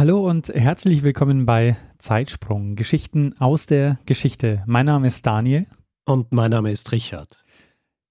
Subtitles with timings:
[0.00, 4.62] Hallo und herzlich willkommen bei Zeitsprung, Geschichten aus der Geschichte.
[4.64, 5.66] Mein Name ist Daniel.
[6.06, 7.44] Und mein Name ist Richard.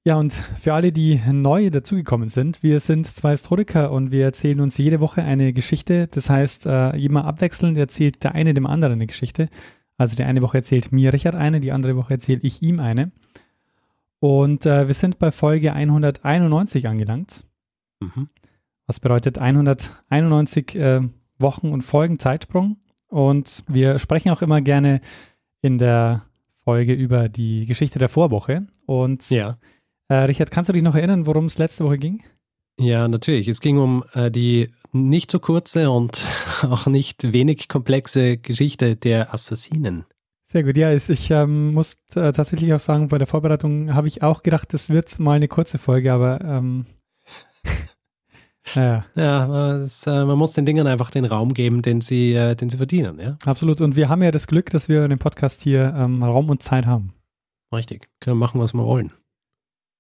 [0.06, 4.60] Ja, und für alle, die neu dazugekommen sind, wir sind zwei Historiker und wir erzählen
[4.60, 6.08] uns jede Woche eine Geschichte.
[6.10, 9.50] Das heißt, äh, immer abwechselnd erzählt der eine dem anderen eine Geschichte.
[9.98, 13.12] Also die eine Woche erzählt mir Richard eine, die andere Woche erzähle ich ihm eine.
[14.20, 17.46] Und äh, wir sind bei Folge 191 angelangt.
[18.00, 18.30] Mhm.
[18.86, 21.02] Was bedeutet 191 äh,
[21.40, 22.78] Wochen und Folgen Zeitsprung.
[23.08, 25.02] Und wir sprechen auch immer gerne
[25.62, 26.24] in der
[26.64, 28.68] Folge über die Geschichte der Vorwoche.
[28.86, 29.58] Und ja.
[30.08, 32.24] äh, Richard, kannst du dich noch erinnern, worum es letzte Woche ging?
[32.80, 33.48] Ja, natürlich.
[33.48, 36.20] Es ging um äh, die nicht so kurze und
[36.62, 40.06] auch nicht wenig komplexe Geschichte der Assassinen.
[40.52, 44.24] Sehr gut, ja, ich ähm, muss äh, tatsächlich auch sagen, bei der Vorbereitung habe ich
[44.24, 46.88] auch gedacht, das wird mal eine kurze Folge, aber ähm,
[48.76, 52.56] ja, ja es, äh, man muss den Dingen einfach den Raum geben, den sie, äh,
[52.56, 53.20] den sie verdienen.
[53.20, 53.38] Ja?
[53.46, 53.82] Absolut.
[53.82, 56.64] Und wir haben ja das Glück, dass wir in dem Podcast hier ähm, Raum und
[56.64, 57.14] Zeit haben.
[57.74, 58.10] Richtig.
[58.20, 59.14] Können wir machen, was wir wollen.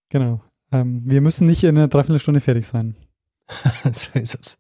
[0.10, 0.42] Genau.
[0.72, 2.96] Ähm, wir müssen nicht in einer Dreiviertelstunde fertig sein.
[3.92, 4.58] so ist es.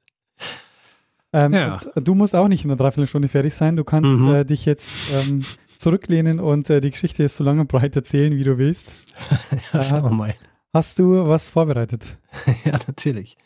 [1.31, 1.77] Ähm, ja.
[1.95, 3.75] du musst auch nicht in einer Dreiviertelstunde fertig sein.
[3.75, 4.33] Du kannst mhm.
[4.33, 5.43] äh, dich jetzt ähm,
[5.77, 8.93] zurücklehnen und äh, die Geschichte so lange und breit erzählen, wie du willst.
[9.73, 10.35] ja, schauen wir mal.
[10.73, 12.17] Hast du was vorbereitet?
[12.65, 13.37] ja, natürlich.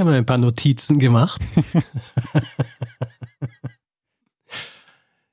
[0.00, 1.42] Ich habe mir ein paar Notizen gemacht.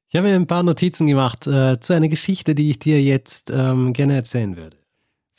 [0.10, 3.50] ich habe mir ein paar Notizen gemacht äh, zu einer Geschichte, die ich dir jetzt
[3.50, 4.76] ähm, gerne erzählen würde.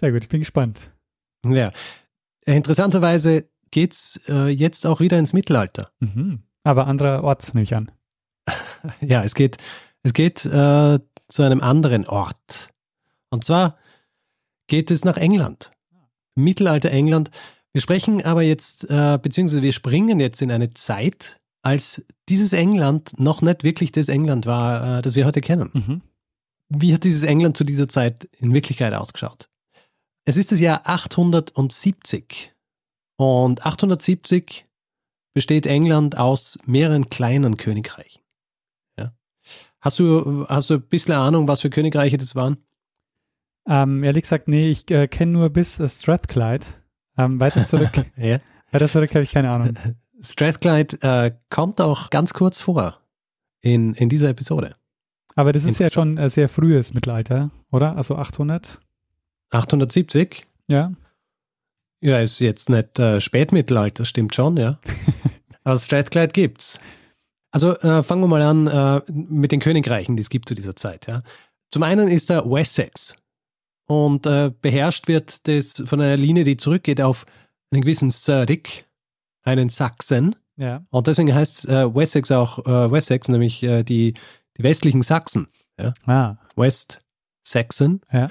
[0.01, 0.91] Sehr gut, ich bin gespannt.
[1.47, 1.73] Ja.
[2.47, 5.91] Interessanterweise geht es äh, jetzt auch wieder ins Mittelalter.
[6.01, 6.45] Mhm.
[6.64, 7.91] Aber anderer Ort, nehme ich an.
[9.02, 9.58] ja, es geht,
[10.05, 12.70] es geht äh, zu einem anderen Ort.
[13.29, 13.77] Und zwar
[14.69, 15.70] geht es nach England.
[16.35, 17.31] Mittelalter England.
[17.78, 23.20] Wir sprechen aber jetzt, äh, beziehungsweise wir springen jetzt in eine Zeit, als dieses England
[23.20, 25.70] noch nicht wirklich das England war, äh, das wir heute kennen.
[25.72, 26.02] Mhm.
[26.70, 29.48] Wie hat dieses England zu dieser Zeit in Wirklichkeit ausgeschaut?
[30.24, 32.52] Es ist das Jahr 870
[33.16, 34.66] und 870
[35.33, 38.22] besteht England aus mehreren kleinen Königreichen.
[38.98, 39.14] Ja.
[39.80, 42.56] Hast, du, hast du ein bisschen Ahnung, was für Königreiche das waren?
[43.68, 46.66] Ähm, ehrlich gesagt, nee, ich äh, kenne nur bis äh, Strathclyde.
[47.18, 47.90] Ähm, weiter zurück.
[48.17, 48.39] ja.
[48.70, 49.74] Weiter zurück habe ich keine Ahnung.
[50.20, 52.98] Strathclyde äh, kommt auch ganz kurz vor
[53.61, 54.73] in, in dieser Episode.
[55.34, 57.96] Aber das ist ja schon äh, sehr frühes Mittelalter, oder?
[57.96, 58.80] Also 800?
[59.51, 60.46] 870?
[60.67, 60.92] Ja.
[62.01, 64.78] Ja, ist jetzt nicht äh, Spätmittelalter, stimmt schon, ja.
[65.64, 66.80] Aber Strathclyde gibt's.
[67.51, 70.77] Also äh, fangen wir mal an äh, mit den Königreichen, die es gibt zu dieser
[70.77, 71.07] Zeit.
[71.07, 71.23] Ja.
[71.70, 73.17] Zum einen ist da Wessex
[73.89, 77.27] und äh, beherrscht wird das von einer Linie, die zurückgeht auf
[77.73, 78.87] einen gewissen Surdic,
[79.43, 80.37] einen Sachsen.
[80.57, 80.85] Ja.
[80.91, 84.15] Und deswegen heißt äh, Wessex auch äh, Wessex, nämlich äh, die,
[84.57, 85.49] die westlichen Sachsen.
[85.79, 85.95] Ja?
[86.07, 86.37] Ah.
[86.55, 87.01] West
[87.45, 88.03] Saxon.
[88.13, 88.29] Ja.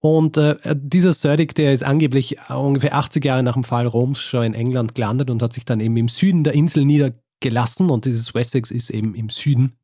[0.00, 4.44] Und äh, dieser Surdic, der ist angeblich ungefähr 80 Jahre nach dem Fall Roms schon
[4.44, 7.90] in England gelandet und hat sich dann eben im Süden der Insel niedergelassen.
[7.90, 9.74] Und dieses Wessex ist eben im Süden,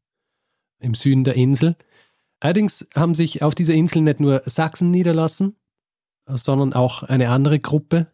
[0.79, 1.75] im Süden der Insel.
[2.45, 5.57] Allerdings haben sich auf dieser Insel nicht nur Sachsen niederlassen,
[6.29, 8.13] sondern auch eine andere Gruppe.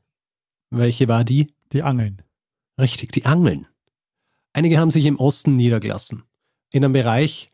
[0.73, 1.49] Welche war die?
[1.73, 2.23] Die Angeln.
[2.81, 3.67] Richtig, die Angeln.
[4.53, 6.23] Einige haben sich im Osten niedergelassen,
[6.71, 7.49] in einem Bereich,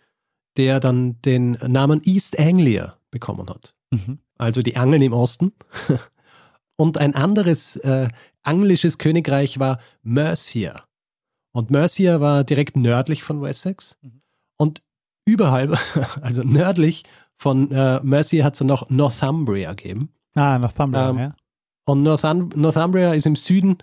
[0.58, 3.74] der dann den Namen East Anglia bekommen hat.
[3.90, 4.18] Mhm.
[4.36, 5.52] Also die Angeln im Osten.
[6.76, 8.08] Und ein anderes äh,
[8.42, 10.84] anglisches Königreich war Mercia.
[11.54, 13.96] Und Mercia war direkt nördlich von Wessex.
[14.02, 14.20] Mhm.
[14.58, 14.82] Und
[15.26, 15.78] überhalb,
[16.22, 17.04] also nördlich
[17.36, 20.08] von äh, Mercia hat es noch Northumbria gegeben.
[20.34, 21.36] Ah, Northumbria, ähm, ja.
[21.84, 23.78] Und Northum Northumbria ist im Süden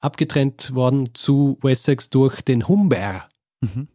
[0.00, 3.24] abgetrennt worden zu Wessex durch den Humber.
[3.60, 3.88] Mhm.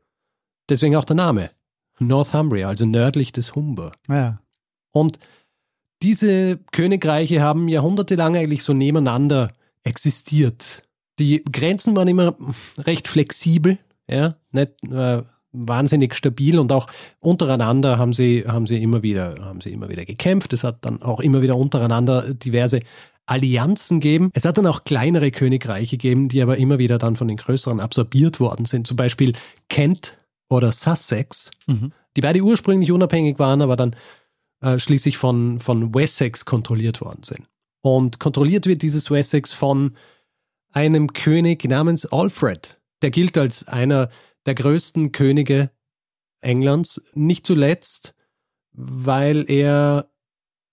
[0.70, 1.52] Deswegen auch der Name.
[2.00, 3.92] Northumbria, also nördlich des Humber.
[4.10, 4.40] Ja.
[4.92, 5.20] Und
[6.02, 9.52] diese Königreiche haben jahrhundertelang eigentlich so nebeneinander
[9.84, 10.82] existiert.
[11.20, 12.36] Die Grenzen waren immer
[12.80, 13.78] recht flexibel,
[14.10, 15.24] ja, nicht äh,
[15.54, 16.88] wahnsinnig stabil und auch
[17.20, 20.52] untereinander haben sie, haben sie immer wieder, haben sie immer wieder gekämpft.
[20.54, 22.82] Es hat dann auch immer wieder untereinander diverse
[23.26, 24.30] Allianzen geben.
[24.34, 27.80] Es hat dann auch kleinere Königreiche gegeben, die aber immer wieder dann von den größeren
[27.80, 28.88] absorbiert worden sind.
[28.88, 29.34] Zum Beispiel
[29.70, 30.18] Kent
[30.50, 31.94] oder Sussex, mhm.
[32.18, 33.96] die beide ursprünglich unabhängig waren, aber dann
[34.62, 37.48] äh, schließlich von, von Wessex kontrolliert worden sind.
[37.82, 39.96] Und kontrolliert wird dieses Wessex von
[40.72, 42.80] einem König namens Alfred.
[43.02, 44.10] Der gilt als einer
[44.46, 45.72] der größten Könige
[46.42, 48.14] Englands, nicht zuletzt,
[48.74, 50.10] weil er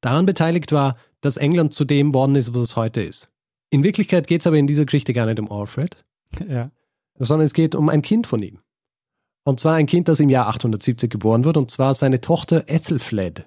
[0.00, 3.31] daran beteiligt war, dass England zu dem worden ist, was es heute ist.
[3.70, 6.05] In Wirklichkeit geht es aber in dieser Geschichte gar nicht um Alfred,
[6.49, 6.70] ja.
[7.19, 8.58] sondern es geht um ein Kind von ihm.
[9.44, 13.44] Und zwar ein Kind, das im Jahr 870 geboren wird, und zwar seine Tochter Ethelfled.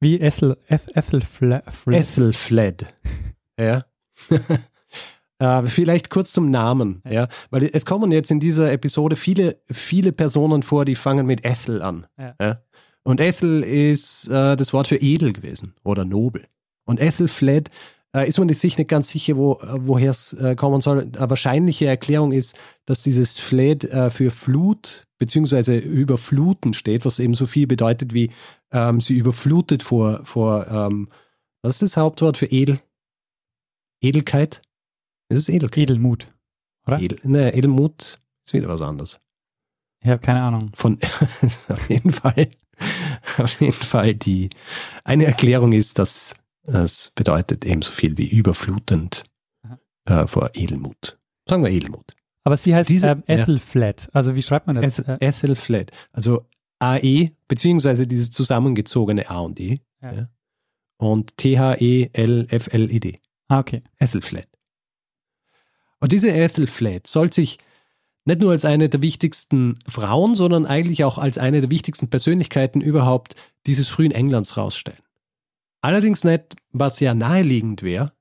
[0.00, 1.62] Wie Ethel, Ethelfled?
[1.86, 2.86] Ethelfled.
[3.58, 3.84] ja.
[5.38, 7.28] Äh, vielleicht kurz zum Namen, ja.
[7.50, 11.82] weil es kommen jetzt in dieser Episode viele, viele Personen vor, die fangen mit Ethel
[11.82, 12.06] an.
[12.18, 12.34] Ja.
[12.40, 12.62] ja?
[13.02, 16.46] Und Ethel ist äh, das Wort für edel gewesen oder nobel.
[16.86, 17.70] Und Ethelfled
[18.14, 21.10] äh, ist man sich nicht ganz sicher, wo, woher es äh, kommen soll.
[21.16, 22.56] Eine wahrscheinliche Erklärung ist,
[22.86, 25.78] dass dieses Fled äh, für Flut bzw.
[25.78, 28.30] überfluten steht, was eben so viel bedeutet wie
[28.72, 31.08] ähm, sie überflutet vor, vor ähm,
[31.62, 32.78] was ist das Hauptwort für edel?
[34.00, 34.62] Edelkeit?
[35.28, 35.84] Ist es Edelkeit?
[35.84, 36.32] Edelmut,
[36.86, 37.00] oder?
[37.00, 39.20] Edel, ne, Edelmut ist wieder was anderes.
[40.00, 40.70] Ich habe keine Ahnung.
[40.74, 40.98] Von,
[41.68, 42.50] auf jeden Fall,
[43.38, 44.50] auf jeden Fall die,
[45.04, 46.34] eine Erklärung ist, dass
[46.66, 49.24] das bedeutet ebenso viel wie überflutend
[50.06, 51.18] äh, vor Edelmut.
[51.48, 52.14] Sagen wir Edelmut.
[52.44, 54.02] Aber sie heißt Diese, ähm, Ethelflat.
[54.02, 54.08] Ja.
[54.12, 54.98] Also wie schreibt man das?
[54.98, 55.90] Ethel, Ethelflat.
[56.12, 56.46] Also
[56.78, 59.76] AE, beziehungsweise dieses zusammengezogene A und E.
[60.02, 60.12] Ja.
[60.12, 60.28] Ja.
[60.98, 63.18] Und T-H-E-L-F-L-E-D.
[63.48, 63.82] Ah, okay.
[63.98, 64.48] Ethelflat.
[66.00, 67.58] Und diese Ethelflat soll sich
[68.24, 72.80] nicht nur als eine der wichtigsten Frauen, sondern eigentlich auch als eine der wichtigsten Persönlichkeiten
[72.80, 75.00] überhaupt dieses frühen Englands rausstellen.
[75.80, 78.12] Allerdings nicht, was ja naheliegend wäre,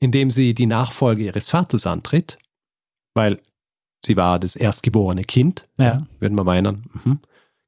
[0.00, 2.38] indem sie die Nachfolge ihres Vaters antritt,
[3.14, 3.40] weil
[4.04, 6.06] sie war das erstgeborene Kind, ja.
[6.20, 7.20] würden wir meinen, mhm,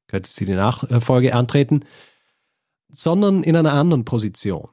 [0.07, 1.83] könnte sie die Nachfolge antreten,
[2.89, 4.69] sondern in einer anderen Position.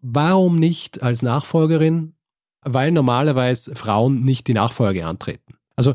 [0.00, 2.15] Warum nicht als Nachfolgerin?
[2.68, 5.54] Weil normalerweise Frauen nicht die Nachfolge antreten.
[5.76, 5.94] Also,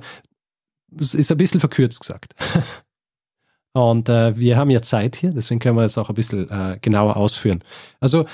[1.00, 2.34] es ist ein bisschen verkürzt gesagt.
[3.74, 6.78] Und äh, wir haben ja Zeit hier, deswegen können wir es auch ein bisschen äh,
[6.82, 7.64] genauer ausführen.
[8.00, 8.26] Also,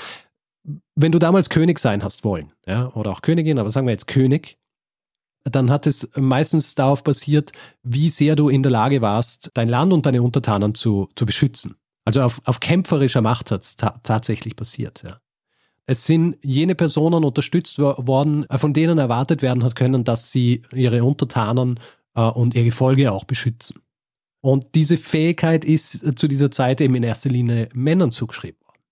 [0.96, 4.08] wenn du damals König sein hast wollen, ja, oder auch Königin, aber sagen wir jetzt
[4.08, 4.58] König,
[5.44, 7.52] dann hat es meistens darauf basiert,
[7.82, 11.76] wie sehr du in der Lage warst, dein Land und deine Untertanen zu, zu beschützen.
[12.04, 15.02] Also auf, auf kämpferischer Macht hat es ta tatsächlich passiert.
[15.06, 15.20] Ja.
[15.90, 21.02] Es sind jene Personen unterstützt worden, von denen erwartet werden hat können, dass sie ihre
[21.02, 21.80] Untertanen
[22.14, 23.80] äh, und ihr Gefolge auch beschützen.
[24.42, 28.82] Und diese Fähigkeit ist zu dieser Zeit eben in erster Linie Männern zugeschrieben worden.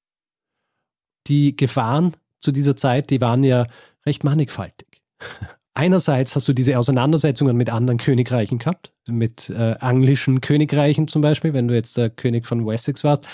[1.27, 3.67] Die Gefahren zu dieser Zeit, die waren ja
[4.07, 5.03] recht mannigfaltig.
[5.75, 11.53] Einerseits hast du diese Auseinandersetzungen mit anderen Königreichen gehabt, mit äh, anglischen Königreichen zum Beispiel,
[11.53, 13.27] wenn du jetzt der König von Wessex warst.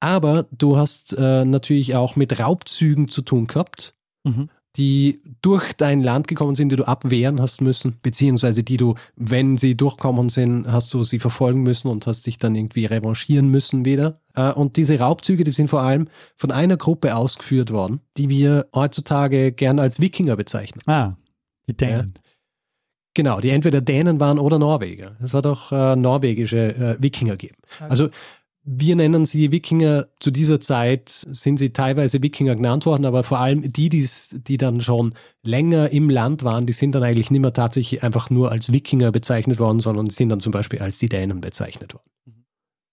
[0.00, 3.94] Aber du hast äh, natürlich auch mit Raubzügen zu tun gehabt.
[4.24, 4.48] Mhm
[4.78, 9.56] die durch dein Land gekommen sind, die du abwehren hast müssen, beziehungsweise die du, wenn
[9.56, 13.84] sie durchkommen sind, hast du sie verfolgen müssen und hast dich dann irgendwie revanchieren müssen
[13.84, 14.14] wieder.
[14.34, 18.66] Äh, und diese Raubzüge, die sind vor allem von einer Gruppe ausgeführt worden, die wir
[18.72, 20.80] heutzutage gern als Wikinger bezeichnen.
[20.86, 21.14] Ah,
[21.68, 22.12] die Dänen.
[22.14, 22.22] Ja.
[23.14, 25.16] Genau, die entweder Dänen waren oder Norweger.
[25.20, 27.56] Es hat auch äh, norwegische äh, Wikinger gegeben.
[27.80, 28.10] Also
[28.70, 30.08] wir nennen sie Wikinger.
[30.20, 34.82] Zu dieser Zeit sind sie teilweise Wikinger genannt worden, aber vor allem die, die dann
[34.82, 38.70] schon länger im Land waren, die sind dann eigentlich nicht mehr tatsächlich einfach nur als
[38.70, 42.10] Wikinger bezeichnet worden, sondern sind dann zum Beispiel als die Dänen bezeichnet worden.
[42.26, 42.44] Mhm.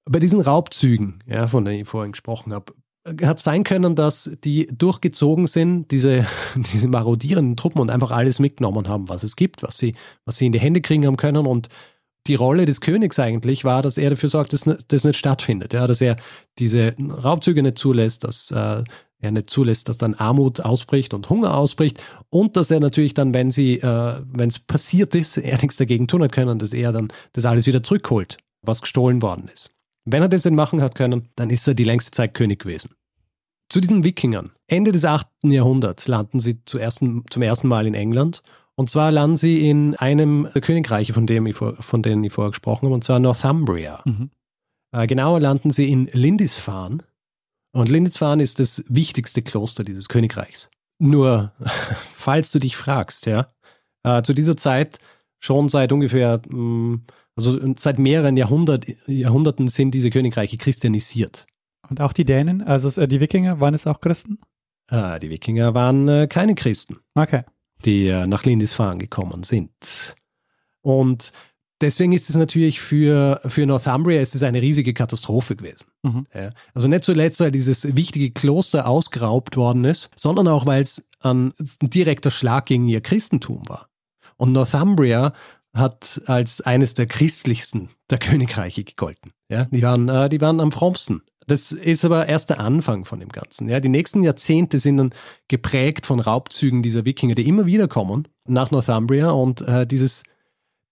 [0.10, 2.74] Bei diesen Raubzügen, ja, von denen ich vorhin gesprochen habe,
[3.22, 8.88] hat sein können, dass die durchgezogen sind, diese, diese marodierenden Truppen und einfach alles mitgenommen
[8.88, 11.68] haben, was es gibt, was sie, was sie in die Hände kriegen haben können und
[12.28, 15.74] die Rolle des Königs eigentlich war, dass er dafür sorgt, dass das nicht stattfindet.
[15.74, 16.16] Ja, dass er
[16.60, 18.84] diese Raubzüge nicht zulässt, dass äh,
[19.20, 23.34] er nicht zulässt, dass dann Armut ausbricht und Hunger ausbricht und dass er natürlich dann,
[23.34, 26.92] wenn sie, äh, wenn es passiert ist, er nichts dagegen tun hat können, dass er
[26.92, 29.72] dann das alles wieder zurückholt, was gestohlen worden ist.
[30.06, 32.92] Wenn er das denn machen hat können, dann ist er die längste Zeit König gewesen.
[33.70, 34.52] Zu diesen Wikingern.
[34.68, 35.28] Ende des 8.
[35.44, 38.44] Jahrhunderts landen sie zuerst, zum ersten Mal in England
[38.76, 42.34] und zwar landen sie in einem der Königreiche, von, dem ich vor, von denen ich
[42.34, 44.02] vorher gesprochen habe, und zwar Northumbria.
[44.06, 44.30] Mhm.
[44.92, 47.00] Äh, genauer landen sie in Lindisfarne.
[47.74, 50.70] Und Lindisfarne ist das wichtigste Kloster dieses Königreichs.
[51.00, 51.54] Nur,
[52.16, 53.48] falls du dich fragst, ja,
[54.04, 55.00] äh, zu dieser Zeit
[55.40, 57.02] schon seit ungefähr, mh, mm,
[57.38, 61.48] also seit mehreren Jahrhundert, Jahrhunderten sind diese Königreiche christianisiert.
[61.90, 64.40] Und auch die Dänen, also äh, die Wikinger, waren es auch Christen?
[64.90, 67.44] Äh, die Wikinger waren äh, keine Christen, Okay.
[67.86, 70.16] Die äh, nach Lindisfarne gekommen sind.
[70.82, 71.32] Und
[71.82, 75.88] deswegen ist es natürlich für, für Northumbria ist es eine riesige Katastrophe gewesen.
[76.04, 76.26] Mhm.
[76.34, 76.52] Ja.
[76.74, 81.54] Also nicht zuletzt, weil dieses wichtige Kloster ausgeraubt worden ist, sondern auch, weil es ein,
[81.82, 83.90] ein direkter Schlag gegen ihr Christentum war.
[84.38, 85.34] Und Northumbria
[85.74, 89.32] hat als eines der christlichsten der Königreiche gegolten.
[89.50, 91.22] Ja, die waren, äh, die waren am frommsten.
[91.48, 93.70] Das ist aber erst der Anfang von dem Ganzen.
[93.70, 95.14] Ja, die nächsten Jahrzehnte sind dann
[95.48, 100.24] geprägt von Raubzügen dieser Wikinger, die immer wieder kommen nach Northumbria und äh, dieses,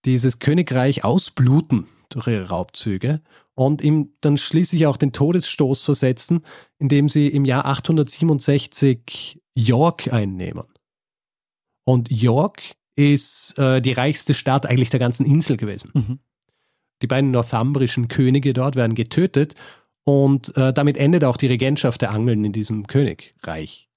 [0.04, 3.20] dieses Königreich ausbluten durch ihre Raubzüge
[3.54, 6.42] und ihm dann schließlich auch den Todesstoß versetzen,
[6.78, 10.64] indem sie im Jahr 867 York einnehmen.
[11.84, 12.62] Und York
[12.96, 15.90] ist äh, die reichste Stadt eigentlich der ganzen Insel gewesen.
[15.94, 16.18] Mhm.
[17.02, 19.54] Die beiden northumbrischen Könige dort werden getötet
[20.04, 23.88] und äh, damit endet auch die Regentschaft der Angeln in diesem Königreich.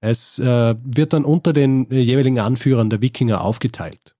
[0.00, 4.14] Es äh, wird dann unter den äh, jeweiligen Anführern der Wikinger aufgeteilt.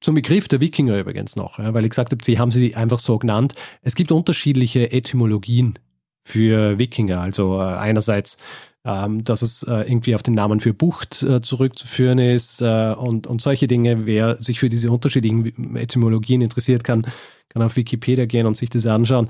[0.00, 2.98] Zum Begriff der Wikinger übrigens noch, ja, weil ich gesagt habe, sie haben sie einfach
[2.98, 3.54] so genannt.
[3.82, 5.78] Es gibt unterschiedliche Etymologien
[6.22, 7.20] für Wikinger.
[7.20, 8.38] Also äh, einerseits
[8.84, 13.26] ähm, dass es äh, irgendwie auf den Namen für Bucht äh, zurückzuführen ist äh, und,
[13.26, 14.06] und solche Dinge.
[14.06, 17.06] Wer sich für diese unterschiedlichen Etymologien interessiert, kann,
[17.48, 19.28] kann auf Wikipedia gehen und sich das anschauen.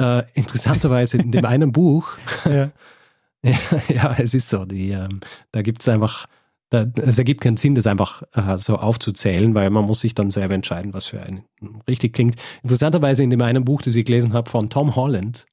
[0.00, 2.70] Äh, interessanterweise in dem einen Buch, Ja.
[3.42, 3.54] ja,
[3.88, 5.20] ja, es ist so, die, ähm,
[5.52, 6.26] da gibt es einfach,
[6.70, 10.32] da, es ergibt keinen Sinn, das einfach äh, so aufzuzählen, weil man muss sich dann
[10.32, 11.44] selber entscheiden, was für einen
[11.86, 12.34] richtig klingt.
[12.64, 15.46] Interessanterweise in dem einen Buch, das ich gelesen habe von Tom Holland,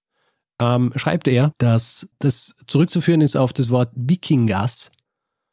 [0.62, 4.91] ähm, schreibt er, dass das zurückzuführen ist auf das Wort Wikingas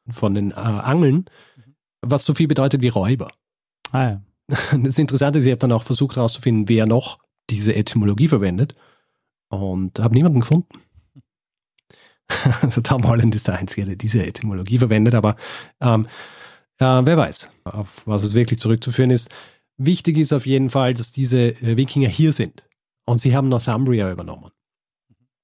[0.08, 1.26] von den äh, Angeln,
[2.00, 3.30] was so viel bedeutet wie Räuber.
[3.90, 4.22] Ah ja.
[4.78, 7.18] Das Interessante ist, ich habe dann auch versucht herauszufinden, wer noch
[7.50, 8.74] diese Etymologie verwendet
[9.48, 10.68] und habe niemanden gefunden.
[12.62, 15.36] Also Tom Holland ist der Einzige, der diese Etymologie verwendet, aber
[15.80, 16.06] ähm,
[16.78, 19.30] äh, wer weiß, auf was es wirklich zurückzuführen ist.
[19.76, 22.64] Wichtig ist auf jeden Fall, dass diese äh, Wikinger hier sind
[23.04, 24.50] und sie haben Northumbria übernommen.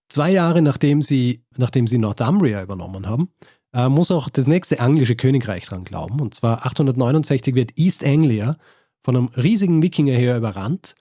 [0.08, 3.30] Zwei Jahre nachdem sie, nachdem sie Northumbria übernommen haben,
[3.74, 6.20] äh, muss auch das nächste anglische Königreich dran glauben.
[6.20, 8.56] Und zwar 869 wird East Anglia
[9.02, 10.94] von einem riesigen Wikingerheer überrannt.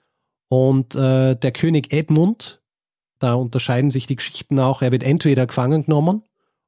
[0.48, 2.62] Und äh, der König Edmund,
[3.18, 6.22] da unterscheiden sich die Geschichten auch, er wird entweder gefangen genommen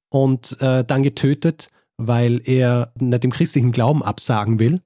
[0.09, 4.81] und äh, dann getötet, weil er nicht dem christlichen Glauben absagen will,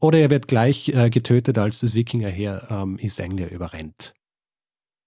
[0.00, 4.12] oder er wird gleich äh, getötet, als das Wikingerheer ähm, East Anglia überrennt.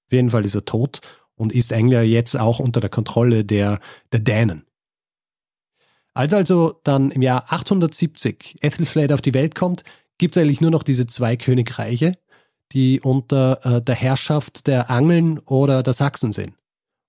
[0.07, 1.01] Auf jeden Fall ist er tot
[1.37, 3.79] und ist Anglia jetzt auch unter der Kontrolle der,
[4.11, 4.63] der Dänen.
[6.13, 9.83] Als also dann im Jahr 870 Ethelflaed auf die Welt kommt,
[10.17, 12.17] gibt es eigentlich nur noch diese zwei Königreiche,
[12.71, 16.53] die unter äh, der Herrschaft der Angeln oder der Sachsen sind.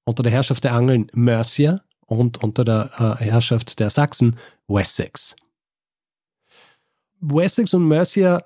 [0.05, 4.37] Unter der Herrschaft der Angeln Mercia und unter der äh, Herrschaft der Sachsen
[4.69, 5.37] Wessex.
[7.21, 8.43] Wessex und Mercia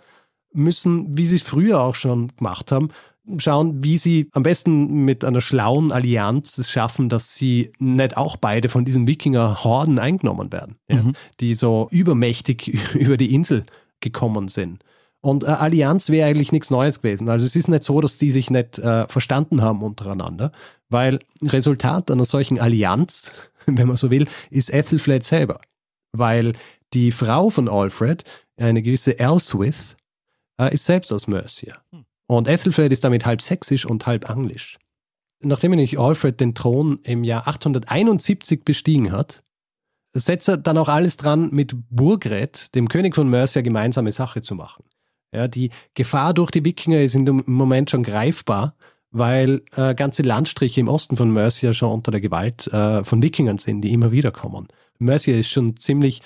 [0.52, 2.90] müssen, wie sie es früher auch schon gemacht haben,
[3.38, 8.36] schauen, wie sie am besten mit einer schlauen Allianz es schaffen, dass sie nicht auch
[8.36, 11.12] beide von diesen Wikinger-Horden eingenommen werden, ja, Mhm.
[11.40, 13.64] die so übermächtig über die Insel
[14.00, 14.82] gekommen sind.
[15.20, 17.28] Und eine Allianz wäre eigentlich nichts Neues gewesen.
[17.28, 20.50] Also es ist nicht so, dass die sich nicht äh, verstanden haben untereinander,
[20.88, 23.32] weil Resultat einer solchen Allianz,
[23.66, 25.60] wenn man so will, ist Ethelflaed selber.
[26.10, 26.54] Weil
[26.92, 28.24] die Frau von Alfred,
[28.56, 29.96] eine gewisse Elswith,
[30.60, 31.76] äh, ist selbst aus Mercia.
[32.36, 34.78] Und Ethelflaed ist damit halb sächsisch und halb anglisch.
[35.40, 39.42] Nachdem nämlich Alfred den Thron im Jahr 871 bestiegen hat,
[40.14, 44.54] setzt er dann auch alles dran, mit Burgred, dem König von Mercia, gemeinsame Sache zu
[44.54, 44.84] machen.
[45.34, 48.76] Ja, die Gefahr durch die Wikinger ist dem Moment schon greifbar,
[49.10, 53.58] weil äh, ganze Landstriche im Osten von Mercia schon unter der Gewalt äh, von Wikingern
[53.58, 54.68] sind, die immer wieder kommen.
[54.98, 56.22] Mercia ist schon ziemlich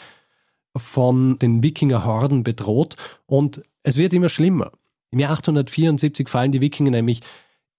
[0.77, 2.97] von den Wikingerhorden bedroht
[3.27, 4.71] und es wird immer schlimmer.
[5.17, 7.21] Im Jahr 874 fallen die Wikinger nämlich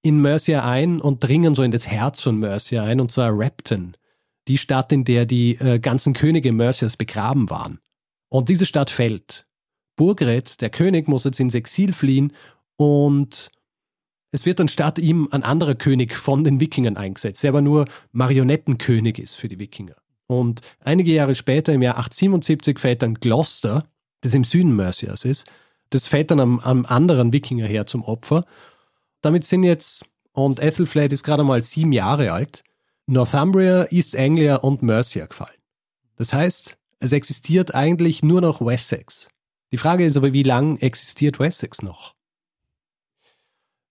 [0.02, 3.94] in Mercia ein und dringen so in das Herz von Mercia ein, und zwar Repton,
[4.48, 7.78] die Stadt, in der die äh, ganzen Könige Mercias begraben waren.
[8.30, 9.46] Und diese Stadt fällt.
[9.98, 12.34] Burgred, der König, muss jetzt ins Exil fliehen
[12.76, 13.52] und
[14.32, 17.86] es wird dann statt ihm ein anderer König von den Wikingern eingesetzt, der aber nur
[18.14, 19.96] Marionettenkönig ist für die Wikinger.
[20.26, 23.88] Und einige Jahre später, im Jahr 877, fällt dann Gloucester,
[24.22, 25.46] das im Süden Mercias ist,
[25.90, 28.46] das fällt dann am, am anderen Wikingerheer zum Opfer.
[29.22, 32.64] Damit sind jetzt, und Ethelflaed ist gerade mal sieben Jahre alt,
[33.08, 35.58] Northumbria, East Anglia und Mercia gefallen.
[36.18, 39.30] Das heißt, es existiert eigentlich nur noch Wessex.
[39.72, 42.16] Die Frage ist aber, wie lang existiert Wessex noch?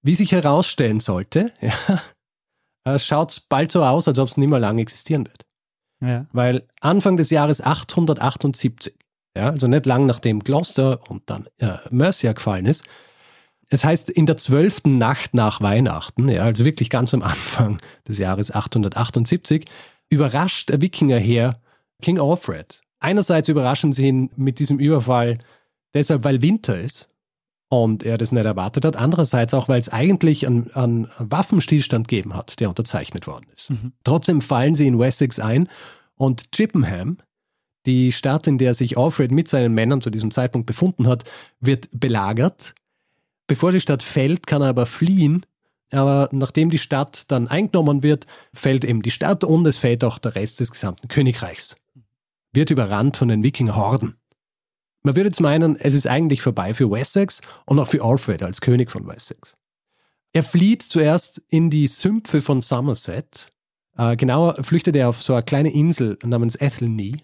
[0.02, 2.02] Wie sich herausstellen sollte, ja,
[2.84, 5.46] äh, schaut es bald so aus, als ob es nicht mehr lange existieren wird.
[6.00, 6.26] Ja.
[6.32, 8.94] Weil Anfang des Jahres 878,
[9.36, 12.84] ja, also nicht lang nachdem Gloucester und dann äh, Mercia gefallen ist,
[13.68, 18.18] es heißt in der zwölften Nacht nach Weihnachten, ja, also wirklich ganz am Anfang des
[18.18, 19.64] Jahres 878,
[20.08, 21.54] überrascht der Wikingerheer
[22.00, 22.82] King Alfred.
[23.00, 25.38] Einerseits überraschen sie ihn mit diesem Überfall
[25.94, 27.08] deshalb, weil Winter ist
[27.68, 28.96] und er das nicht erwartet hat.
[28.96, 33.70] Andererseits auch, weil es eigentlich einen, einen Waffenstillstand gegeben hat, der unterzeichnet worden ist.
[33.70, 33.92] Mhm.
[34.04, 35.68] Trotzdem fallen sie in Wessex ein
[36.14, 37.18] und Chippenham,
[37.86, 41.24] die Stadt, in der sich Alfred mit seinen Männern zu diesem Zeitpunkt befunden hat,
[41.60, 42.74] wird belagert.
[43.46, 45.46] Bevor die Stadt fällt, kann er aber fliehen.
[45.92, 50.18] Aber nachdem die Stadt dann eingenommen wird, fällt eben die Stadt und es fällt auch
[50.18, 51.76] der Rest des gesamten Königreichs.
[52.52, 54.16] Wird überrannt von den Wikingerhorden.
[55.04, 58.60] Man würde jetzt meinen, es ist eigentlich vorbei für Wessex und auch für Alfred als
[58.60, 59.56] König von Wessex.
[60.32, 63.52] Er flieht zuerst in die Sümpfe von Somerset.
[63.96, 67.22] Äh, genauer flüchtet er auf so eine kleine Insel namens Athelney.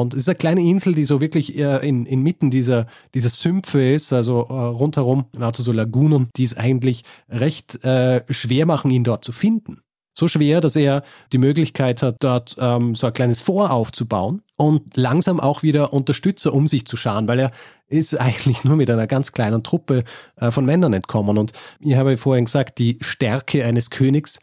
[0.00, 4.12] Und es ist eine kleine Insel, die so wirklich in, inmitten dieser, dieser Sümpfe ist,
[4.12, 9.24] also äh, rundherum, also so Lagunen, die es eigentlich recht äh, schwer machen, ihn dort
[9.24, 9.82] zu finden.
[10.14, 14.96] So schwer, dass er die Möglichkeit hat, dort ähm, so ein kleines Vor aufzubauen und
[14.96, 17.50] langsam auch wieder Unterstützer um sich zu scharen, weil er
[17.88, 20.04] ist eigentlich nur mit einer ganz kleinen Truppe
[20.36, 21.38] äh, von Männern entkommen.
[21.38, 24.40] Und ich habe vorhin gesagt, die Stärke eines Königs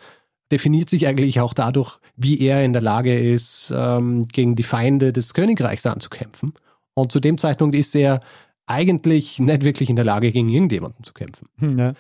[0.52, 5.14] definiert sich eigentlich auch dadurch, wie er in der Lage ist, ähm, gegen die Feinde
[5.14, 6.54] des Königreichs anzukämpfen.
[6.94, 8.22] Und zu dem Zeitpunkt ist er
[8.66, 11.48] eigentlich nicht wirklich in der Lage, gegen irgendjemanden zu kämpfen.
[11.58, 11.94] Hm, ja.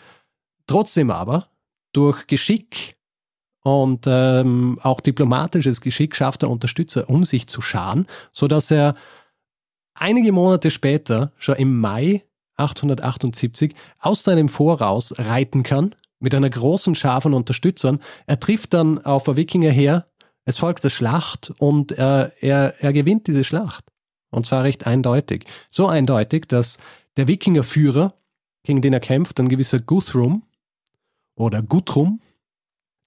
[0.67, 1.47] Trotzdem aber,
[1.93, 2.95] durch Geschick
[3.61, 8.95] und ähm, auch diplomatisches Geschick schafft er Unterstützer, um sich zu scharen, sodass er
[9.93, 12.23] einige Monate später, schon im Mai
[12.55, 17.99] 878, aus seinem Voraus reiten kann mit einer großen Schar von Unterstützern.
[18.27, 20.07] Er trifft dann auf ein Wikingerheer,
[20.45, 23.85] es folgt eine Schlacht und er, er, er gewinnt diese Schlacht.
[24.31, 25.45] Und zwar recht eindeutig.
[25.69, 26.79] So eindeutig, dass
[27.17, 28.13] der Wikingerführer,
[28.63, 30.43] gegen den er kämpft, ein gewisser Guthrum
[31.35, 32.21] oder Guthrum,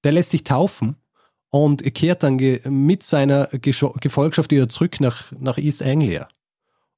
[0.05, 0.97] der lässt sich taufen
[1.51, 6.29] und kehrt dann mit seiner Gefolgschaft wieder zurück nach, nach East Anglia.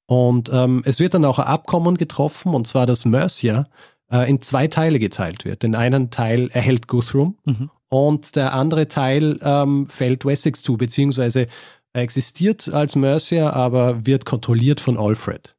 [0.07, 3.65] Und ähm, es wird dann auch ein Abkommen getroffen, und zwar, dass Mercia
[4.11, 5.63] äh, in zwei Teile geteilt wird.
[5.63, 7.71] Den einen Teil erhält Guthrum mhm.
[7.89, 11.47] und der andere Teil ähm, fällt Wessex zu, beziehungsweise
[11.93, 15.57] existiert als Mercia, aber wird kontrolliert von Alfred.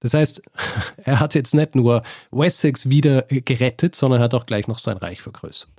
[0.00, 0.42] Das heißt,
[0.96, 5.22] er hat jetzt nicht nur Wessex wieder gerettet, sondern hat auch gleich noch sein Reich
[5.22, 5.70] vergrößert.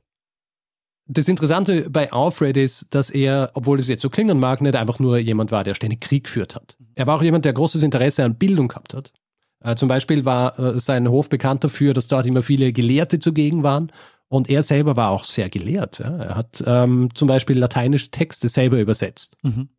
[1.05, 4.99] Das Interessante bei Alfred ist, dass er, obwohl es jetzt so klingen mag, nicht einfach
[4.99, 6.77] nur jemand war, der ständig Krieg geführt hat.
[6.95, 9.11] Er war auch jemand, der großes Interesse an Bildung gehabt hat.
[9.63, 13.63] Äh, zum Beispiel war äh, sein Hof bekannt dafür, dass dort immer viele Gelehrte zugegen
[13.63, 13.91] waren.
[14.27, 15.99] Und er selber war auch sehr gelehrt.
[15.99, 16.17] Ja.
[16.17, 19.37] Er hat ähm, zum Beispiel lateinische Texte selber übersetzt.
[19.43, 19.69] Mhm.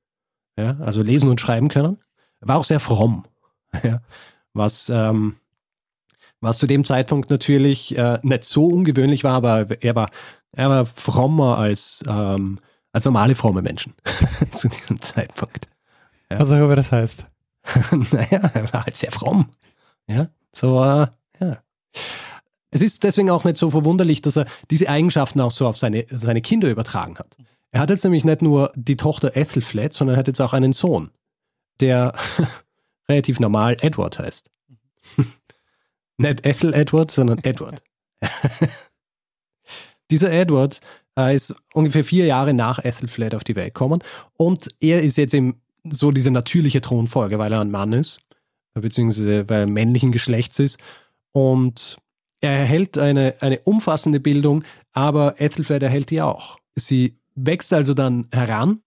[0.57, 1.99] Ja, also lesen und schreiben können.
[2.41, 3.25] Er war auch sehr fromm.
[3.83, 4.01] Ja,
[4.53, 5.35] was ähm,
[6.45, 10.11] was zu dem Zeitpunkt natürlich äh, nicht so ungewöhnlich war, aber er war,
[10.53, 12.61] er war frommer als, ähm,
[12.93, 13.95] als normale fromme Menschen
[14.53, 15.69] zu diesem Zeitpunkt.
[16.31, 16.41] Ja.
[16.41, 17.27] Was auch immer das heißt.
[18.13, 19.49] naja, er war halt sehr fromm.
[20.09, 21.07] Ja, so, äh,
[21.41, 21.63] ja.
[22.71, 26.07] Es ist deswegen auch nicht so verwunderlich, dass er diese Eigenschaften auch so auf seine,
[26.11, 27.37] seine Kinder übertragen hat.
[27.71, 30.73] Er hat jetzt nämlich nicht nur die Tochter Ethelflaed, sondern er hat jetzt auch einen
[30.73, 31.11] Sohn,
[31.81, 32.15] der
[33.09, 34.51] relativ normal Edward heißt.
[36.17, 37.83] Nicht Ethel Edward, sondern Edward.
[40.11, 40.81] Dieser Edward
[41.19, 44.03] äh, ist ungefähr vier Jahre nach Ethelflaed auf die Welt gekommen
[44.37, 48.21] und er ist jetzt eben so diese natürliche Thronfolge, weil er ein Mann ist,
[48.81, 50.79] beziehungsweise weil er männlichen Geschlechts ist
[51.33, 51.99] und
[52.41, 56.59] er erhält eine, eine umfassende Bildung, aber Ethelflaed erhält die auch.
[56.75, 58.83] Sie wächst also dann heran,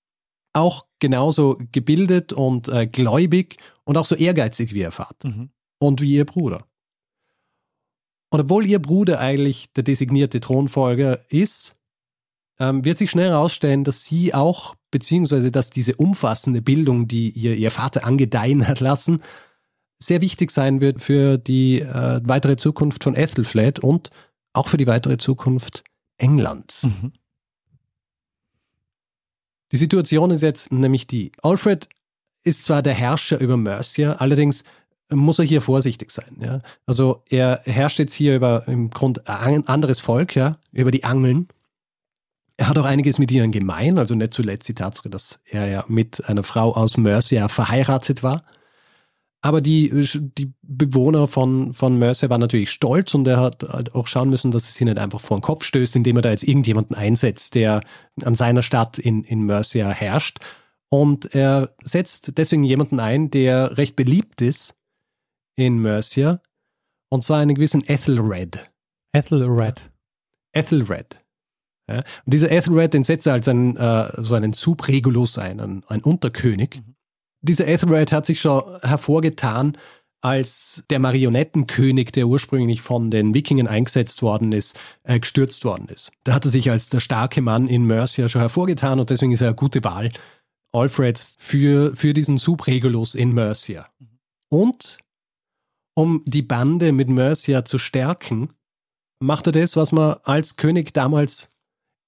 [0.54, 5.50] auch genauso gebildet und äh, gläubig und auch so ehrgeizig wie ihr Vater mhm.
[5.80, 6.66] und wie ihr Bruder.
[8.30, 11.76] Und obwohl ihr Bruder eigentlich der designierte Thronfolger ist,
[12.60, 17.56] ähm, wird sich schnell herausstellen, dass sie auch, beziehungsweise dass diese umfassende Bildung, die ihr,
[17.56, 19.22] ihr Vater angedeihen hat lassen,
[20.00, 24.10] sehr wichtig sein wird für die äh, weitere Zukunft von Ethelflaed und
[24.54, 25.84] auch für die weitere Zukunft
[26.18, 26.84] Englands.
[26.84, 27.14] Mhm.
[29.72, 31.32] Die Situation ist jetzt nämlich die.
[31.42, 31.90] Alfred
[32.44, 34.64] ist zwar der Herrscher über Mercia, allerdings
[35.10, 36.38] muss er hier vorsichtig sein.
[36.40, 36.60] Ja?
[36.86, 41.48] Also er herrscht jetzt hier über im Grund ein anderes Volk, ja, über die Angeln.
[42.58, 45.86] Er hat auch einiges mit ihnen gemein, also nicht zuletzt die Tatsache, dass er ja
[45.88, 48.44] mit einer Frau aus Mercia verheiratet war.
[49.42, 49.92] Aber die,
[50.38, 54.52] die Bewohner von, von Mercia waren natürlich stolz und er hat halt auch schauen müssen,
[54.52, 57.56] dass es sie nicht einfach vor den Kopf stößt, indem er da jetzt irgendjemanden einsetzt,
[57.56, 57.82] der
[58.24, 60.40] an seiner Stadt in, in Mercia herrscht.
[60.90, 64.78] Und er setzt deswegen jemanden ein, der recht beliebt ist
[65.56, 66.42] in Mercia,
[67.10, 68.72] und zwar einen gewissen Ethelred.
[69.14, 69.92] Ethelred.
[70.54, 71.24] Ethelred.
[71.90, 71.98] Ja?
[71.98, 76.02] Und dieser Ethelred, den setzt er als einen, äh, so einen Subregulus ein, ein, ein
[76.02, 76.82] Unterkönig.
[76.86, 76.97] Mhm.
[77.48, 79.78] Dieser Ethelred hat sich schon hervorgetan
[80.22, 86.12] als der Marionettenkönig, der ursprünglich von den Wikingen eingesetzt worden ist, äh, gestürzt worden ist.
[86.24, 89.42] Da hat er sich als der starke Mann in Mercia schon hervorgetan und deswegen ist
[89.42, 90.12] er eine gute Wahl,
[90.74, 93.88] Alfreds, für, für diesen Subregulus in Mercia.
[94.50, 94.98] Und
[95.96, 98.50] um die Bande mit Mercia zu stärken,
[99.20, 101.50] macht er das, was man als König damals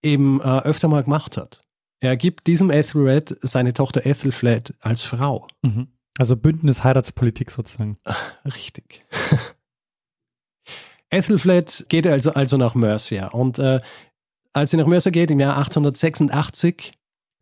[0.04, 1.64] eben äh, öfter mal gemacht hat.
[2.00, 5.48] Er gibt diesem Ethelred seine Tochter Ethelflaed als Frau.
[5.62, 5.88] Mhm.
[6.18, 7.98] Also Bündnis-Heiratspolitik sozusagen.
[8.46, 9.06] Richtig.
[11.10, 13.82] Ethelflaed geht also, also nach Mercia und äh,
[14.54, 16.92] als sie nach Mercia geht im Jahr 886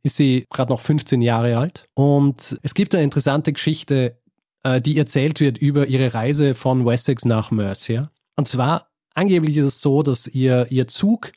[0.04, 4.18] ist sie gerade noch 15 Jahre alt und es gibt eine interessante Geschichte,
[4.64, 8.10] äh, die erzählt wird über ihre Reise von Wessex nach Mercia.
[8.36, 11.32] Und zwar angeblich ist es so, dass ihr, ihr Zug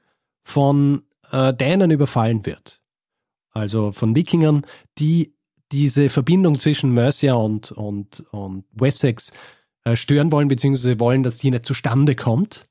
[0.44, 1.02] von
[1.32, 2.79] äh, Dänen überfallen wird.
[3.60, 4.66] Also von Wikingern,
[4.98, 5.34] die
[5.70, 9.32] diese Verbindung zwischen Mercia und, und, und Wessex
[9.84, 12.66] äh, stören wollen, beziehungsweise wollen, dass die nicht zustande kommt,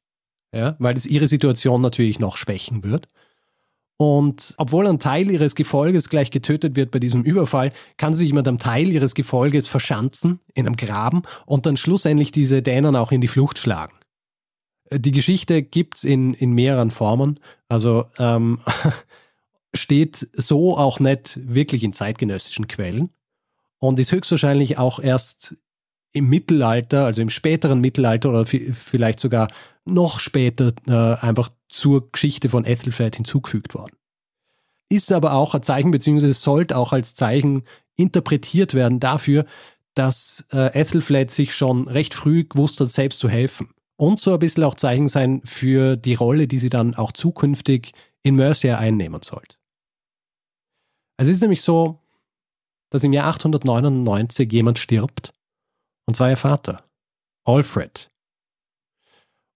[0.54, 3.08] ja, weil es ihre Situation natürlich noch schwächen wird.
[4.02, 8.48] Und obwohl ein Teil ihres Gefolges gleich getötet wird bei diesem Überfall, kann sich mit
[8.48, 13.20] einem Teil ihres Gefolges verschanzen in einem Graben und dann schlussendlich diese Dänen auch in
[13.20, 13.94] die Flucht schlagen.
[14.92, 17.40] Die Geschichte gibt es in, in mehreren Formen.
[17.68, 18.60] Also ähm,
[19.74, 23.10] steht so auch nicht wirklich in zeitgenössischen Quellen
[23.80, 25.56] und ist höchstwahrscheinlich auch erst
[26.12, 29.48] im Mittelalter, also im späteren Mittelalter oder vielleicht sogar
[29.86, 33.96] noch später äh, einfach zur Geschichte von Ethelflaed hinzugefügt worden.
[34.90, 37.64] Ist aber auch ein Zeichen, beziehungsweise sollte auch als Zeichen
[37.96, 39.46] interpretiert werden dafür,
[39.94, 44.40] dass äh, Ethelflaed sich schon recht früh gewusst hat, selbst zu helfen und so ein
[44.40, 47.92] bisschen auch Zeichen sein für die Rolle, die sie dann auch zukünftig
[48.24, 49.59] in Mercia einnehmen sollte.
[51.20, 52.00] Es ist nämlich so,
[52.92, 55.34] dass im Jahr 899 jemand stirbt,
[56.06, 56.86] und zwar ihr Vater,
[57.44, 58.10] Alfred.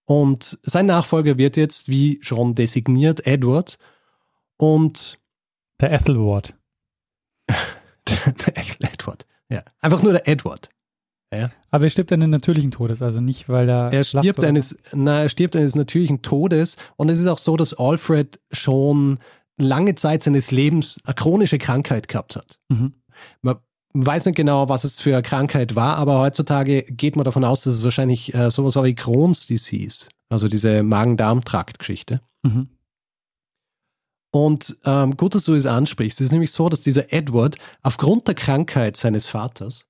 [0.04, 3.78] Und sein Nachfolger wird jetzt, wie schon designiert, Edward.
[4.58, 5.18] Und
[5.80, 6.54] der Ethelward.
[7.48, 9.26] der, der Edward.
[9.48, 10.68] Ja, einfach nur der Edward.
[11.32, 11.50] Ja.
[11.70, 13.90] Aber er stirbt eines natürlichen Todes, also nicht, weil er.
[13.90, 17.72] Er stirbt eines, na, er stirbt eines natürlichen Todes und es ist auch so, dass
[17.72, 19.18] Alfred schon
[19.58, 22.58] lange Zeit seines Lebens eine chronische Krankheit gehabt hat.
[22.68, 22.94] Mhm.
[23.42, 23.56] Man
[23.92, 27.62] weiß nicht genau, was es für eine Krankheit war, aber heutzutage geht man davon aus,
[27.62, 32.20] dass es wahrscheinlich äh, sowas war wie Crohn's Disease, also diese Magen-Darm-Trakt-Geschichte.
[32.42, 32.68] Mhm.
[34.32, 36.20] Und ähm, gut, dass du es ansprichst.
[36.20, 39.86] Es ist nämlich so, dass dieser Edward aufgrund der Krankheit seines Vaters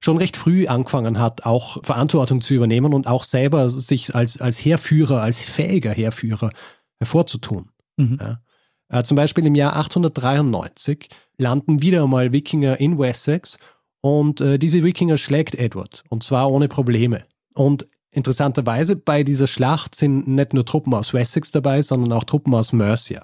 [0.00, 4.64] schon recht früh angefangen hat, auch Verantwortung zu übernehmen und auch selber sich als, als
[4.64, 6.52] Heerführer, als fähiger Heerführer
[7.00, 7.70] hervorzutun.
[7.96, 8.18] Mhm.
[8.20, 8.40] Ja.
[8.88, 13.58] Äh, zum Beispiel im Jahr 893 landen wieder einmal Wikinger in Wessex
[14.00, 17.24] und äh, diese Wikinger schlägt Edward und zwar ohne Probleme.
[17.54, 22.54] Und interessanterweise bei dieser Schlacht sind nicht nur Truppen aus Wessex dabei, sondern auch Truppen
[22.54, 23.22] aus Mercia.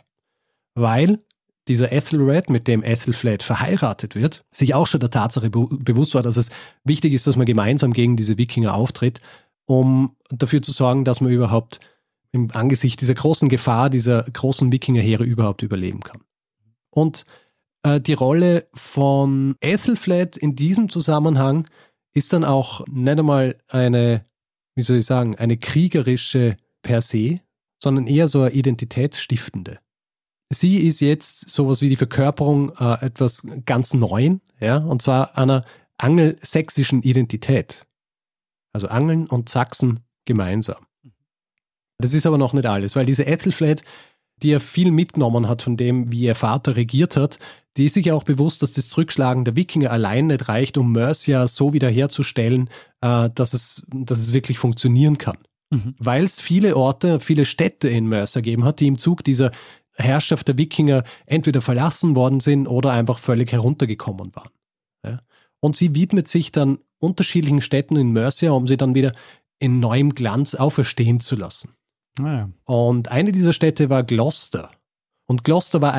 [0.75, 1.21] Weil
[1.69, 6.23] dieser Ethelred, mit dem Ethelflaed verheiratet wird, sich auch schon der Tatsache be bewusst war,
[6.23, 6.51] dass es
[6.85, 9.21] wichtig ist, dass man gemeinsam gegen diese Wikinger auftritt,
[9.65, 11.81] um dafür zu sorgen, dass man überhaupt
[12.35, 16.21] im Angesicht dieser großen Gefahr, dieser großen Wikingerheere überhaupt überleben kann.
[16.91, 17.25] Und
[17.83, 21.67] äh, die Rolle von Ethelflaed in diesem Zusammenhang
[22.13, 24.25] ist dann auch nicht einmal eine,
[24.75, 27.41] wie soll ich sagen, eine kriegerische per se,
[27.83, 29.79] sondern eher so eine identitätsstiftende
[30.55, 35.65] sie ist jetzt sowas wie die Verkörperung äh, etwas ganz Neuen, ja, und zwar einer
[35.99, 37.87] angelsächsischen Identität.
[38.73, 40.87] Also Angeln und Sachsen gemeinsam.
[42.05, 43.83] Das ist aber noch nicht alles, weil diese Ethelflaed,
[44.43, 47.39] die ja viel mitgenommen hat von dem, wie ihr Vater regiert hat,
[47.79, 50.93] die ist sich ja auch bewusst, dass das Zurückschlagen der Wikinger allein nicht reicht, um
[50.93, 52.69] Mercia so wiederherzustellen,
[53.01, 55.39] äh, dass, es, dass es wirklich funktionieren kann.
[55.71, 55.95] Mhm.
[55.99, 59.51] Weil es viele Orte, viele Städte in Mercia gegeben hat, die im Zug dieser
[59.95, 64.51] Herrschaft der Wikinger entweder verlassen worden sind oder einfach völlig heruntergekommen waren.
[65.07, 65.21] Ja.
[65.59, 69.15] Und sie widmet sich dann unterschiedlichen Städten in Mercia, um sie dann wieder
[69.59, 71.71] in neuem Glanz auferstehen zu lassen.
[72.21, 72.51] Ah ja.
[72.65, 74.71] Und eine dieser Städte war Gloucester.
[75.27, 75.95] Und Gloucester war,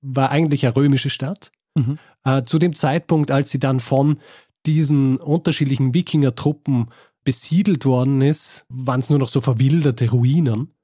[0.00, 1.50] war eigentlich eine römische Stadt.
[1.74, 1.98] Mhm.
[2.24, 4.18] Äh, zu dem Zeitpunkt, als sie dann von
[4.66, 6.88] diesen unterschiedlichen Wikinger-Truppen
[7.24, 10.74] besiedelt worden ist, waren es nur noch so verwilderte Ruinen.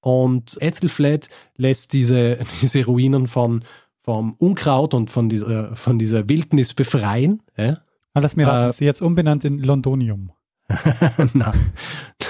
[0.00, 3.64] Und Ethelflaed lässt diese, diese Ruinen von,
[4.02, 7.42] vom Unkraut und von dieser, von dieser Wildnis befreien.
[7.56, 7.78] Ja?
[8.12, 10.30] Ah, lass mir raten, äh, sie jetzt umbenannt in Londonium.
[11.32, 11.72] Nein.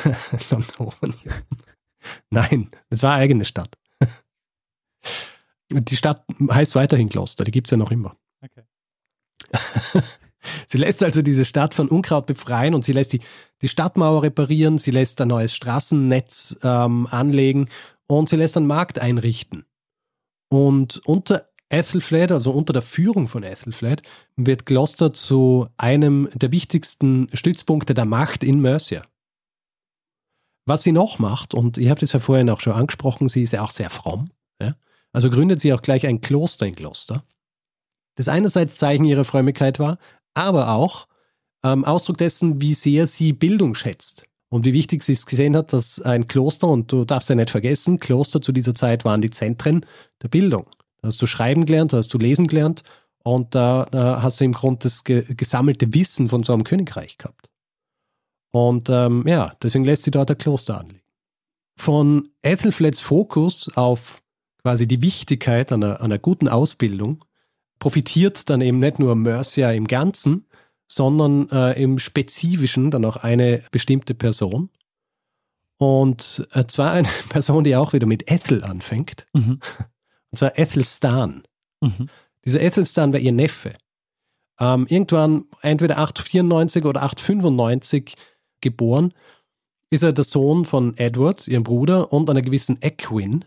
[0.50, 1.12] Londonium.
[2.30, 3.76] Nein, das war eine eigene Stadt.
[5.70, 8.16] Die Stadt heißt weiterhin Kloster, die gibt es ja noch immer.
[8.42, 8.62] Okay.
[10.68, 13.20] sie lässt also diese Stadt von Unkraut befreien und sie lässt die,
[13.62, 17.68] die Stadtmauer reparieren, sie lässt ein neues Straßennetz ähm, anlegen
[18.06, 19.64] und sie lässt einen Markt einrichten.
[20.48, 24.02] Und unter Ethelflaed, also unter der Führung von Ethelflaed,
[24.36, 29.02] wird Gloucester zu einem der wichtigsten Stützpunkte der Macht in Mercia.
[30.66, 33.52] Was sie noch macht, und ihr habt es ja vorhin auch schon angesprochen, sie ist
[33.52, 34.30] ja auch sehr fromm.
[34.60, 34.76] Ja?
[35.12, 37.22] Also gründet sie auch gleich ein Kloster in Gloucester.
[38.16, 39.98] Das einerseits Zeichen ihrer Frömmigkeit war,
[40.32, 41.06] aber auch
[41.64, 44.26] ähm, Ausdruck dessen, wie sehr sie Bildung schätzt.
[44.50, 47.50] Und wie wichtig sie es gesehen hat, dass ein Kloster, und du darfst ja nicht
[47.50, 49.84] vergessen, Kloster zu dieser Zeit waren die Zentren
[50.22, 50.66] der Bildung.
[51.02, 52.84] Da hast du schreiben gelernt, da hast du lesen gelernt
[53.24, 57.18] und da, da hast du im Grunde das ge gesammelte Wissen von so einem Königreich
[57.18, 57.50] gehabt.
[58.54, 61.02] Und ähm, ja, deswegen lässt sie dort ein Kloster anlegen.
[61.76, 64.22] Von Ethelflaeds Fokus auf
[64.62, 67.24] quasi die Wichtigkeit einer, einer guten Ausbildung
[67.80, 70.46] profitiert dann eben nicht nur Mercia im Ganzen,
[70.86, 74.70] sondern äh, im Spezifischen dann auch eine bestimmte Person.
[75.76, 79.26] Und äh, zwar eine Person, die auch wieder mit Ethel anfängt.
[79.32, 79.58] Mhm.
[80.30, 81.42] Und zwar Ethelstan.
[81.80, 82.08] Mhm.
[82.44, 83.74] Dieser Ethelstan war ihr Neffe.
[84.60, 88.14] Ähm, irgendwann, entweder 894 oder 895
[88.64, 89.14] geboren,
[89.90, 93.44] ist er der Sohn von Edward, ihrem Bruder, und einer gewissen Equin.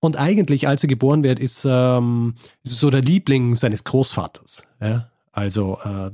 [0.00, 4.64] Und eigentlich, als er geboren wird, ist, ähm, ist so der Liebling seines Großvaters.
[4.80, 5.10] Ja?
[5.32, 6.10] Also äh,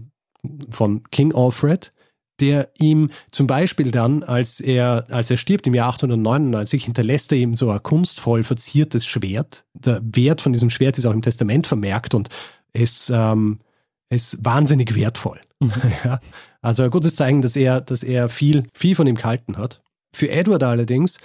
[0.71, 1.93] von King Alfred,
[2.41, 7.39] der ihm zum Beispiel dann, als er, als er stirbt im Jahr 899, hinterlässt er
[7.39, 9.65] ihm so ein kunstvoll verziertes Schwert.
[9.75, 12.29] Der Wert von diesem Schwert ist auch im Testament vermerkt und
[12.73, 13.61] es ähm,
[14.09, 15.41] ist wahnsinnig wertvoll.
[15.61, 15.73] Mhm.
[16.05, 16.21] ja?
[16.63, 19.83] Also ein gutes Zeichen, dass er, dass er viel, viel von ihm gehalten hat.
[20.13, 21.19] Für Edward allerdings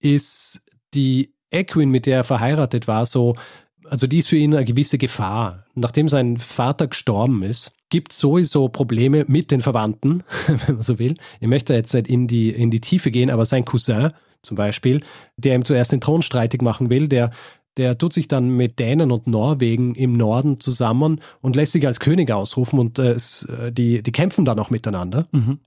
[0.00, 3.34] ist die Equin, mit der er verheiratet war, so,
[3.88, 5.64] also die ist für ihn eine gewisse Gefahr.
[5.74, 10.98] Nachdem sein Vater gestorben ist, gibt es sowieso Probleme mit den Verwandten, wenn man so
[10.98, 11.16] will.
[11.40, 14.10] Ich möchte jetzt nicht in die, in die Tiefe gehen, aber sein Cousin
[14.42, 15.02] zum Beispiel,
[15.36, 17.30] der ihm zuerst den Thron streitig machen will, der,
[17.76, 22.00] der tut sich dann mit Dänen und Norwegen im Norden zusammen und lässt sich als
[22.00, 23.16] König ausrufen und äh,
[23.72, 25.24] die, die kämpfen dann auch miteinander.
[25.32, 25.58] Mhm.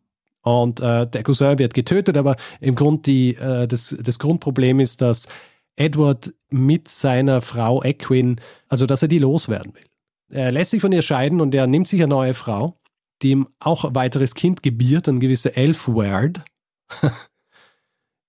[0.42, 5.02] Und äh, der Cousin wird getötet, aber im Grund die, äh, das, das Grundproblem ist,
[5.02, 5.28] dass
[5.76, 8.40] Edward mit seiner Frau Equin,
[8.70, 9.84] also dass er die loswerden will.
[10.30, 12.78] Er lässt sich von ihr scheiden und er nimmt sich eine neue Frau,
[13.22, 16.44] die ihm auch ein weiteres Kind gebiert, ein gewisser Elfward.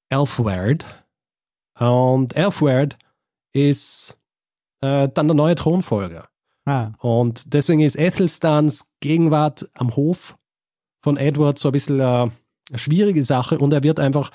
[0.09, 0.85] Elfward.
[1.79, 2.97] Und Elfward
[3.57, 4.19] ist
[4.81, 6.29] äh, dann der neue Thronfolger.
[6.65, 6.93] Ah.
[6.99, 10.37] Und deswegen ist Ethelstans Gegenwart am Hof
[11.03, 12.33] von Edward so ein bisschen äh, eine
[12.75, 14.31] schwierige Sache und er wird einfach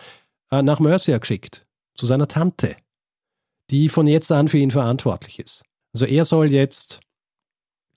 [0.52, 2.76] äh, nach Mercia geschickt, zu seiner Tante
[3.72, 5.64] die von jetzt an für ihn verantwortlich ist.
[5.94, 7.00] Also er soll jetzt,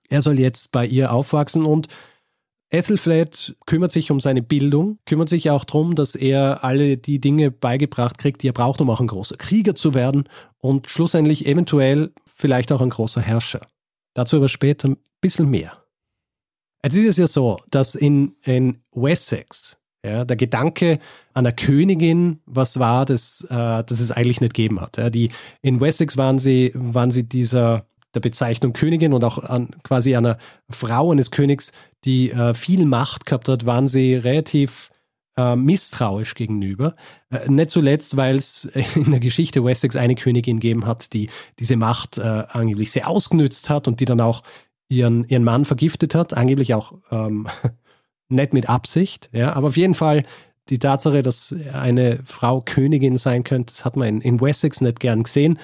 [0.09, 1.89] er soll jetzt bei ihr aufwachsen und
[2.75, 7.53] Ethelflaed kümmert sich um seine Bildung, kümmert sich auch darum, dass er alle die Dinge
[7.53, 12.13] beigebracht kriegt, die er braucht, um auch ein großer Krieger zu werden und schlussendlich eventuell
[12.27, 13.61] vielleicht auch ein großer Herrscher.
[14.15, 15.85] Dazu aber später ein bisschen mehr.
[16.85, 20.99] Jetzt ist es ja so, dass in, in Wessex ja, der Gedanke
[21.33, 24.97] einer Königin, was war, das, äh, das es eigentlich nicht gegeben hat.
[24.97, 25.31] Ja, die,
[25.63, 30.39] in Wessex waren sie, waren sie dieser der Bezeichnung Königin und auch an, quasi einer
[30.71, 31.73] Frau eines Königs,
[32.05, 34.91] die äh, viel Macht gehabt hat, waren sie relativ
[35.37, 36.95] äh, misstrauisch gegenüber.
[37.31, 41.77] Äh, nicht zuletzt, weil es in der Geschichte Wessex eine Königin gegeben hat, die diese
[41.77, 44.43] Macht äh, angeblich sehr ausgenützt hat und die dann auch
[44.89, 47.49] ihren, ihren Mann vergiftet hat, angeblich auch ähm,
[48.29, 50.25] nicht mit Absicht, ja, aber auf jeden Fall
[50.71, 54.99] die Tatsache, dass eine Frau Königin sein könnte, das hat man in, in Wessex nicht
[54.99, 55.59] gern gesehen.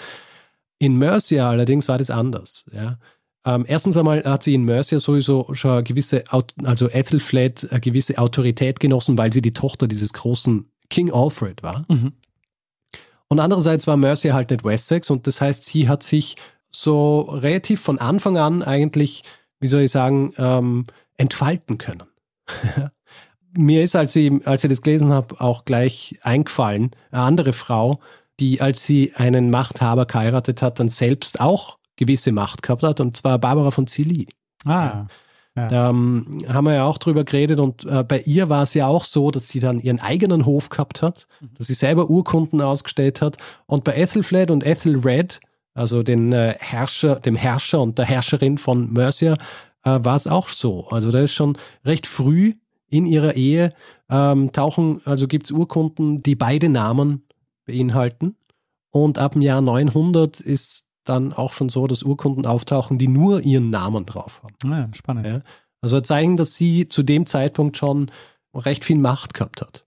[0.80, 2.64] In Mercia allerdings war das anders.
[2.72, 2.98] Ja.
[3.44, 6.24] Ähm, erstens einmal hat sie in Mercia sowieso schon eine gewisse,
[6.64, 11.84] also Ethelflaed, eine gewisse Autorität genossen, weil sie die Tochter dieses großen King Alfred war.
[11.88, 12.14] Mhm.
[13.28, 16.36] Und andererseits war Mercia halt nicht Wessex und das heißt, sie hat sich
[16.70, 19.22] so relativ von Anfang an eigentlich,
[19.60, 20.84] wie soll ich sagen, ähm,
[21.16, 22.04] entfalten können.
[23.52, 28.00] Mir ist, als ich, als ich das gelesen habe, auch gleich eingefallen, eine andere Frau,
[28.40, 33.16] die, als sie einen Machthaber geheiratet hat, dann selbst auch gewisse Macht gehabt hat, und
[33.16, 34.26] zwar Barbara von Cilly.
[34.64, 35.06] Ah.
[35.56, 35.66] Ja.
[35.68, 38.86] Da ähm, haben wir ja auch drüber geredet und äh, bei ihr war es ja
[38.86, 41.50] auch so, dass sie dann ihren eigenen Hof gehabt hat, mhm.
[41.58, 45.40] dass sie selber Urkunden ausgestellt hat und bei Ethelflaed und Ethelred,
[45.74, 49.34] also den äh, Herrscher, dem Herrscher und der Herrscherin von Mercia,
[49.82, 50.86] äh, war es auch so.
[50.88, 52.54] Also da ist schon recht früh
[52.88, 53.70] in ihrer Ehe
[54.08, 57.24] ähm, tauchen, also gibt es Urkunden, die beide Namen
[57.70, 58.36] beinhalten.
[58.92, 63.40] Und ab dem Jahr 900 ist dann auch schon so, dass Urkunden auftauchen, die nur
[63.42, 64.72] ihren Namen drauf haben.
[64.72, 65.26] Ja, spannend.
[65.26, 65.42] Ja,
[65.80, 68.10] also zeigen, dass sie zu dem Zeitpunkt schon
[68.54, 69.84] recht viel Macht gehabt hat.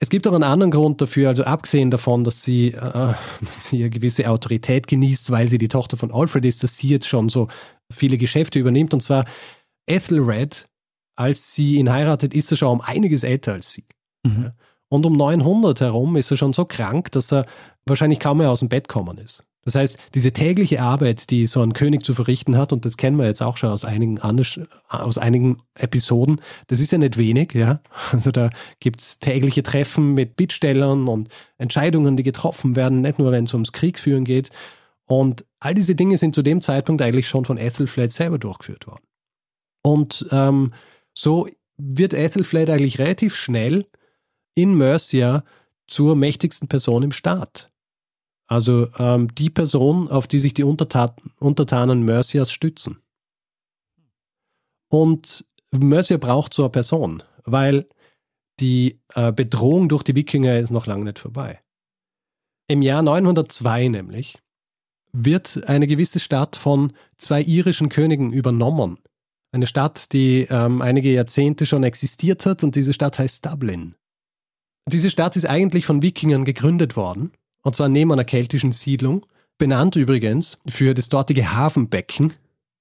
[0.00, 2.72] Es gibt auch einen anderen Grund dafür, also abgesehen davon, dass sie, äh,
[3.40, 6.88] dass sie eine gewisse Autorität genießt, weil sie die Tochter von Alfred ist, dass sie
[6.88, 7.48] jetzt schon so
[7.90, 8.92] viele Geschäfte übernimmt.
[8.92, 9.24] Und zwar
[9.86, 10.68] Ethelred,
[11.16, 13.86] als sie ihn heiratet, ist er schon um einiges älter als sie.
[14.24, 14.52] Mhm.
[14.88, 17.46] Und um 900 herum ist er schon so krank, dass er
[17.86, 19.44] wahrscheinlich kaum mehr aus dem Bett kommen ist.
[19.64, 23.16] Das heißt, diese tägliche Arbeit, die so ein König zu verrichten hat, und das kennen
[23.16, 24.20] wir jetzt auch schon aus einigen,
[24.88, 27.80] aus einigen Episoden, das ist ja nicht wenig, ja.
[28.12, 33.32] Also da gibt es tägliche Treffen mit Bittstellern und Entscheidungen, die getroffen werden, nicht nur
[33.32, 34.50] wenn es ums Kriegführen geht.
[35.06, 39.04] Und all diese Dinge sind zu dem Zeitpunkt eigentlich schon von Ethelflaed selber durchgeführt worden.
[39.82, 40.72] Und ähm,
[41.14, 43.86] so wird Ethelflaed eigentlich relativ schnell
[44.54, 45.44] in Mercia
[45.86, 47.70] zur mächtigsten Person im Staat.
[48.46, 52.98] Also ähm, die Person, auf die sich die Untertaten, Untertanen Mercias stützen.
[54.88, 57.88] Und Mercia braucht so eine Person, weil
[58.60, 61.60] die äh, Bedrohung durch die Wikinger ist noch lange nicht vorbei.
[62.68, 64.38] Im Jahr 902 nämlich
[65.12, 68.98] wird eine gewisse Stadt von zwei irischen Königen übernommen.
[69.52, 73.94] Eine Stadt, die ähm, einige Jahrzehnte schon existiert hat und diese Stadt heißt Dublin.
[74.86, 79.24] Diese Stadt ist eigentlich von Wikingern gegründet worden und zwar neben einer keltischen Siedlung,
[79.56, 82.34] benannt übrigens für das dortige Hafenbecken.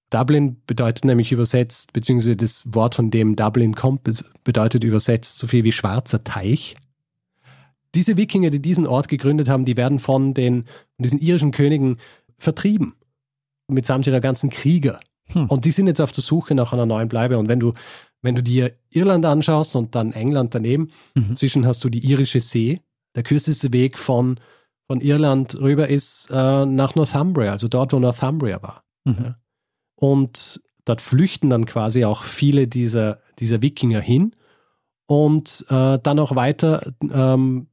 [0.10, 4.02] Dublin bedeutet nämlich übersetzt, beziehungsweise das Wort, von dem Dublin kommt,
[4.44, 6.76] bedeutet übersetzt so viel wie schwarzer Teich.
[7.96, 11.98] Diese Wikinger, die diesen Ort gegründet haben, die werden von den von diesen irischen Königen
[12.38, 12.96] vertrieben.
[13.68, 15.00] Mitsamt ihrer ganzen Krieger.
[15.28, 15.48] Hm.
[15.48, 17.38] Und die sind jetzt auf der Suche nach einer neuen Bleibe.
[17.38, 17.74] Und wenn du,
[18.24, 21.36] wenn du dir Irland anschaust und dann England daneben, mhm.
[21.36, 22.82] zwischen hast du die irische See,
[23.16, 24.40] der kürzeste Weg von
[24.88, 28.84] von Irland rüber ist äh, nach Northumbria, also dort, wo Northumbria war.
[29.06, 29.18] Mhm.
[29.24, 29.36] Ja.
[29.96, 34.36] Und dort flüchten dann quasi auch viele dieser, dieser Wikinger hin
[35.06, 37.68] und äh, dann auch weiter ähm,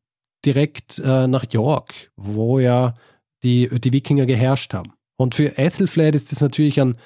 [0.45, 2.95] direkt äh, nach York, wo ja
[3.43, 4.93] die, die Wikinger geherrscht haben.
[5.17, 6.97] Und für Ethelflaed ist das natürlich ein,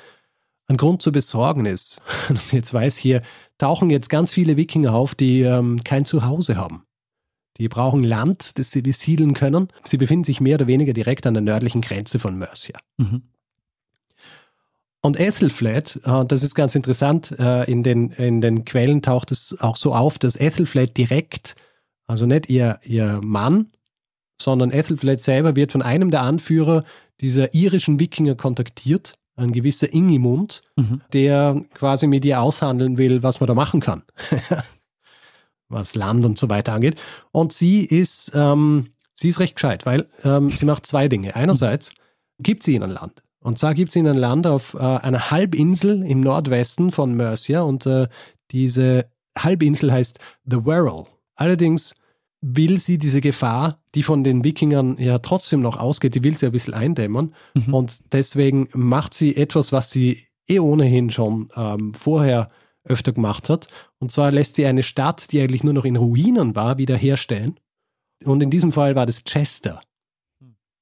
[0.67, 3.23] ein Grund zur Besorgnis, dass ich jetzt weiß, hier
[3.59, 6.85] tauchen jetzt ganz viele Wikinger auf, die ähm, kein Zuhause haben.
[7.59, 9.69] Die brauchen Land, das sie besiedeln können.
[9.85, 12.77] Sie befinden sich mehr oder weniger direkt an der nördlichen Grenze von Mercia.
[12.97, 13.23] Mhm.
[15.03, 19.61] Und Ethelflaed, äh, das ist ganz interessant, äh, in den, in den Quellen taucht es
[19.61, 21.57] auch so auf, dass Ethelflaed direkt,
[22.07, 23.69] also nicht ihr, ihr Mann,
[24.41, 26.85] sondern Ethelflaed selber wird von einem der Anführer
[27.21, 31.01] dieser irischen Wikinger kontaktiert, ein gewisser Ingimund, mhm.
[31.13, 34.03] der quasi mit ihr aushandeln will, was man da machen kann.
[35.69, 37.01] was Land und so weiter angeht.
[37.33, 41.35] Und sie ist, ähm, sie ist recht gescheit, weil ähm, sie macht zwei Dinge.
[41.35, 41.93] Einerseits
[42.39, 43.23] gibt sie ihnen Land.
[43.41, 47.87] Und zwar gibt sie ihnen Land auf äh, einer Halbinsel im Nordwesten von Mercia und
[47.87, 48.09] äh,
[48.51, 51.05] diese Halbinsel heißt The Wirral.
[51.35, 51.95] Allerdings
[52.47, 56.45] will sie diese Gefahr, die von den Wikingern ja trotzdem noch ausgeht, die will sie
[56.45, 57.35] ein bisschen eindämmen.
[57.55, 57.75] Mhm.
[57.75, 62.49] Und deswegen macht sie etwas, was sie eh ohnehin schon ähm, vorher
[62.85, 63.69] öfter gemacht hat.
[63.99, 67.59] Und zwar lässt sie eine Stadt, die eigentlich nur noch in Ruinen war, wiederherstellen.
[68.23, 69.81] Und in diesem Fall war das Chester.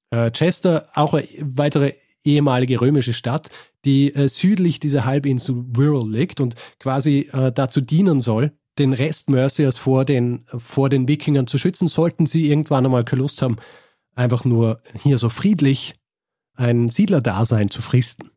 [0.09, 1.93] Äh, Chester, auch eine weitere
[2.25, 3.49] ehemalige römische Stadt,
[3.85, 9.29] die äh, südlich dieser Halbinsel Wirral liegt und quasi äh, dazu dienen soll, den Rest
[9.29, 13.57] Mercias vor den, vor den Wikingern zu schützen, sollten sie irgendwann einmal keine Lust haben,
[14.15, 15.93] einfach nur hier so friedlich
[16.55, 18.29] ein Siedlerdasein zu fristen.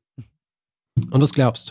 [1.11, 1.71] Und was glaubst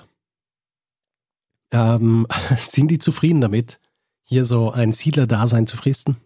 [1.71, 1.77] du?
[1.77, 3.79] Ähm, sind die zufrieden damit,
[4.23, 6.17] hier so ein Siedlerdasein zu fristen?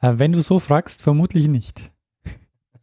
[0.00, 1.80] Äh, wenn du so fragst, vermutlich nicht.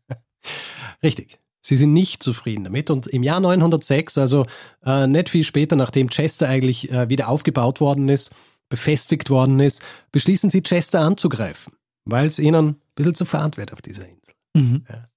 [1.04, 1.39] Richtig.
[1.62, 2.89] Sie sind nicht zufrieden damit.
[2.89, 4.46] Und im Jahr 906, also
[4.86, 8.34] äh, nicht viel später, nachdem Chester eigentlich äh, wieder aufgebaut worden ist,
[8.70, 11.74] befestigt worden ist, beschließen sie, Chester anzugreifen,
[12.06, 14.36] weil es ihnen ein bisschen zu fad wird auf dieser Insel.
[14.56, 14.86] Mhm.
[14.90, 15.08] Ja.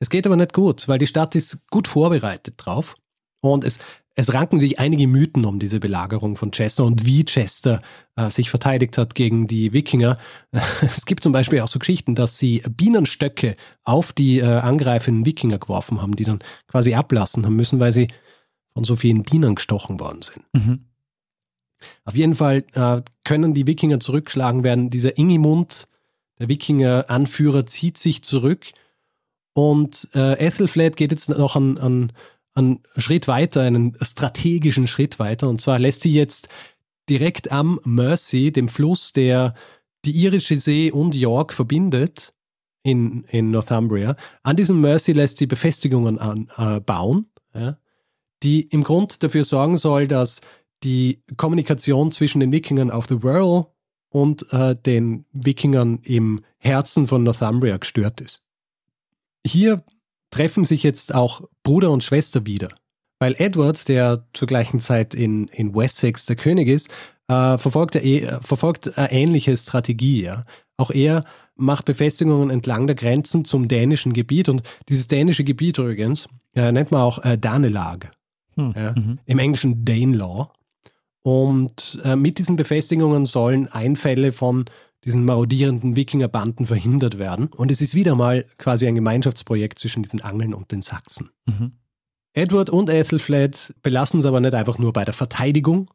[0.00, 2.96] Es geht aber nicht gut, weil die Stadt ist gut vorbereitet drauf.
[3.40, 3.80] Und es
[4.14, 7.80] es ranken sich einige Mythen um diese Belagerung von Chester und wie Chester
[8.16, 10.16] äh, sich verteidigt hat gegen die Wikinger.
[10.82, 15.58] Es gibt zum Beispiel auch so Geschichten, dass sie Bienenstöcke auf die äh, angreifenden Wikinger
[15.58, 18.08] geworfen haben, die dann quasi ablassen haben müssen, weil sie
[18.74, 20.44] von so vielen Bienen gestochen worden sind.
[20.52, 20.84] Mhm.
[22.04, 24.90] Auf jeden Fall äh, können die Wikinger zurückschlagen werden.
[24.90, 25.88] Dieser Ingimund,
[26.38, 28.66] der Wikinger-Anführer, zieht sich zurück
[29.54, 32.12] und äh, Ethelflaed geht jetzt noch einen, einen,
[32.54, 35.48] einen Schritt weiter, einen strategischen Schritt weiter.
[35.48, 36.48] Und zwar lässt sie jetzt
[37.08, 39.54] direkt am Mersey, dem Fluss, der
[40.04, 42.34] die irische See und York verbindet,
[42.82, 47.78] in, in Northumbria, an diesem Mersey lässt sie Befestigungen an, äh, bauen, ja,
[48.42, 50.40] die im Grund dafür sorgen soll, dass
[50.84, 53.66] die Kommunikation zwischen den Wikingern auf The Wirral
[54.10, 58.44] und äh, den Wikingern im Herzen von Northumbria gestört ist.
[59.46, 59.84] Hier
[60.30, 62.68] treffen sich jetzt auch Bruder und Schwester wieder,
[63.18, 66.90] weil Edward, der zur gleichen Zeit in, in Wessex der König ist,
[67.28, 70.22] äh, verfolgt, er, äh, verfolgt eine ähnliche Strategie.
[70.22, 70.44] Ja.
[70.76, 71.24] Auch er
[71.54, 76.90] macht Befestigungen entlang der Grenzen zum dänischen Gebiet und dieses dänische Gebiet übrigens äh, nennt
[76.90, 78.12] man auch äh, Danelag.
[78.56, 78.74] Hm.
[78.76, 79.18] Ja, mhm.
[79.24, 80.50] Im Englischen Danelaw.
[81.22, 84.64] Und äh, mit diesen Befestigungen sollen Einfälle von
[85.04, 87.46] diesen marodierenden Wikingerbanden verhindert werden.
[87.48, 91.30] Und es ist wieder mal quasi ein Gemeinschaftsprojekt zwischen diesen Angeln und den Sachsen.
[91.46, 91.72] Mhm.
[92.34, 95.90] Edward und Ethelflaed belassen es aber nicht einfach nur bei der Verteidigung.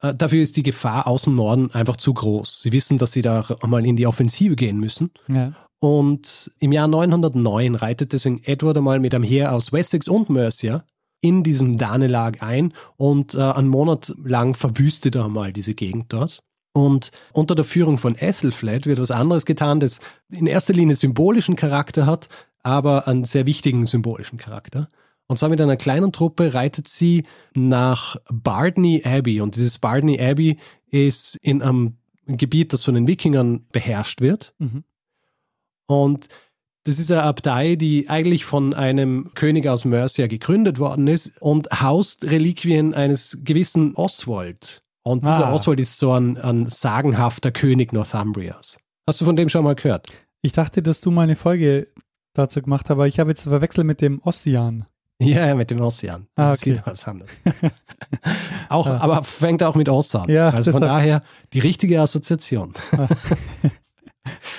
[0.00, 2.62] Äh, dafür ist die Gefahr aus dem Norden einfach zu groß.
[2.62, 5.10] Sie wissen, dass sie da mal in die Offensive gehen müssen.
[5.28, 5.52] Ja.
[5.80, 10.84] Und im Jahr 909 reitet deswegen Edward einmal mit einem Heer aus Wessex und Mercia
[11.22, 16.42] in diesem Danelag ein und äh, einen Monat lang verwüstet er mal diese Gegend dort.
[16.74, 20.00] Und unter der Führung von Ethelflaed wird was anderes getan, das
[20.30, 22.28] in erster Linie symbolischen Charakter hat,
[22.62, 24.88] aber einen sehr wichtigen symbolischen Charakter.
[25.28, 27.22] Und zwar mit einer kleinen Truppe reitet sie
[27.54, 29.40] nach Bardney Abbey.
[29.40, 30.56] Und dieses Bardney Abbey
[30.90, 31.96] ist in einem
[32.26, 34.54] Gebiet, das von den Wikingern beherrscht wird.
[34.58, 34.84] Mhm.
[35.86, 36.28] Und
[36.84, 41.68] das ist eine Abtei, die eigentlich von einem König aus Mercia gegründet worden ist und
[41.80, 44.82] haust Reliquien eines gewissen Oswald.
[45.04, 45.52] Und dieser ah.
[45.52, 48.78] Oswald ist so ein, ein sagenhafter König Northumbrias.
[49.06, 50.08] Hast du von dem schon mal gehört?
[50.42, 51.88] Ich dachte, dass du mal eine Folge
[52.34, 54.86] dazu gemacht hast, aber ich habe jetzt verwechselt mit dem Ossian.
[55.20, 56.26] Ja, mit dem Ossian.
[56.34, 56.52] Das ah, okay.
[56.52, 57.40] ist wieder was anderes.
[58.68, 58.98] auch, ah.
[58.98, 60.28] Aber fängt auch mit Oss an.
[60.28, 61.22] Ja, also von daher
[61.52, 62.72] die richtige Assoziation.
[62.92, 63.06] Ah.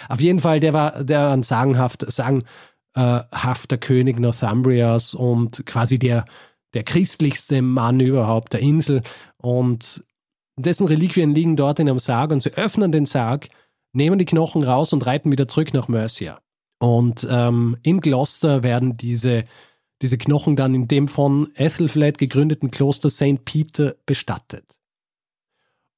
[0.09, 6.26] Auf jeden Fall, der war, der ein sagenhaft, sagenhafter König Northumbrias und quasi der,
[6.74, 9.01] der christlichste Mann überhaupt der Insel.
[9.38, 10.03] Und
[10.57, 13.47] dessen Reliquien liegen dort in einem Sarg und sie öffnen den Sarg,
[13.93, 16.39] nehmen die Knochen raus und reiten wieder zurück nach Mercia.
[16.80, 19.43] Und ähm, in Gloucester werden diese,
[20.01, 23.45] diese Knochen dann in dem von Ethelflaed gegründeten Kloster St.
[23.45, 24.80] Peter bestattet.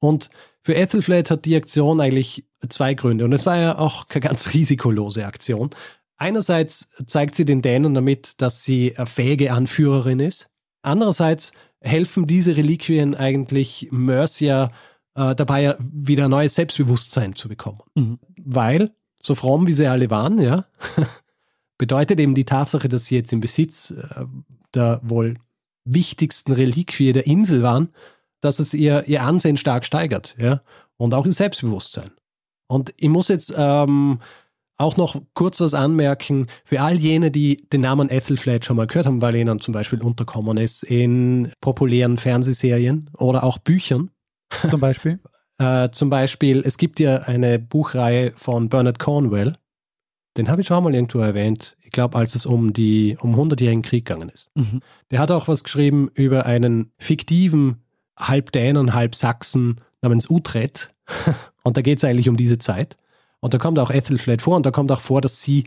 [0.06, 0.30] Und
[0.62, 3.26] für Ethelflaed hat die Aktion eigentlich zwei Gründe.
[3.26, 5.70] Und es war ja auch keine ganz risikolose Aktion.
[6.18, 10.49] Einerseits zeigt sie den Dänen damit, dass sie eine fähige Anführerin ist.
[10.82, 11.51] Andererseits
[11.82, 14.72] helfen diese Reliquien eigentlich Mercia
[15.16, 17.80] äh, dabei, wieder ein neues Selbstbewusstsein zu bekommen.
[17.95, 18.20] Mhm.
[18.38, 18.91] Weil,
[19.22, 20.66] so fromm wie sie alle waren, ja,
[21.78, 24.26] bedeutet eben die Tatsache, dass sie jetzt im Besitz äh,
[24.74, 25.36] der wohl
[25.84, 27.89] wichtigsten Reliquie der Insel waren,
[28.46, 30.62] dass es ihr, ihr Ansehen stark steigert, ja,
[30.98, 32.12] und auch ihr Selbstbewusstsein.
[32.68, 34.20] Und ich muss jetzt ähm,
[34.78, 39.06] auch noch kurz was anmerken für all jene, die den Namen Ethelflaed schon mal gehört
[39.06, 44.12] haben, weil ihnen zum Beispiel unterkommen ist in populären Fernsehserien oder auch Büchern.
[44.70, 45.20] Zum Beispiel?
[45.58, 49.56] äh, zum Beispiel, es gibt ja eine Buchreihe von Bernard Cornwell.
[50.38, 51.78] Den habe ich schon mal irgendwo erwähnt.
[51.82, 54.52] Ich glaube, als es um die um 100-jährigen Krieg gegangen ist.
[54.56, 54.82] Mhm.
[55.12, 57.85] Der hat auch was geschrieben über einen fiktiven
[58.18, 60.89] halb Dänen, halb Sachsen namens Utrecht.
[61.63, 62.97] Und da geht es eigentlich um diese Zeit.
[63.39, 65.66] Und da kommt auch Ethelflaed vor und da kommt auch vor, dass sie,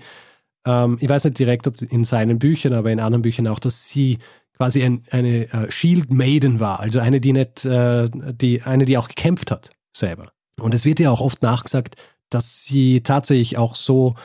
[0.64, 3.88] ähm, ich weiß nicht direkt, ob in seinen Büchern, aber in anderen Büchern auch, dass
[3.88, 4.18] sie
[4.56, 8.98] quasi ein, eine äh, Shield Maiden war, also eine, die nicht, äh, die, eine, die
[8.98, 10.32] auch gekämpft hat selber.
[10.58, 11.94] Und es wird ja auch oft nachgesagt,
[12.30, 14.16] dass sie tatsächlich auch so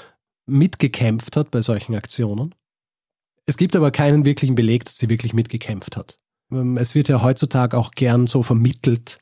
[0.47, 2.55] mitgekämpft hat bei solchen Aktionen.
[3.45, 6.17] Es gibt aber keinen wirklichen Beleg, dass sie wirklich mitgekämpft hat.
[6.53, 9.17] Ähm, es wird ja heutzutage auch gern so vermittelt,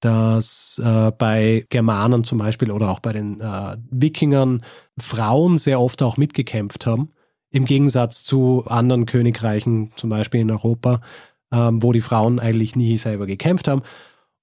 [0.00, 4.62] dass äh, bei Germanen zum Beispiel oder auch bei den äh, Wikingern
[4.98, 7.10] Frauen sehr oft auch mitgekämpft haben,
[7.50, 11.00] im Gegensatz zu anderen Königreichen, zum Beispiel in Europa,
[11.52, 13.82] ähm, wo die Frauen eigentlich nie selber gekämpft haben.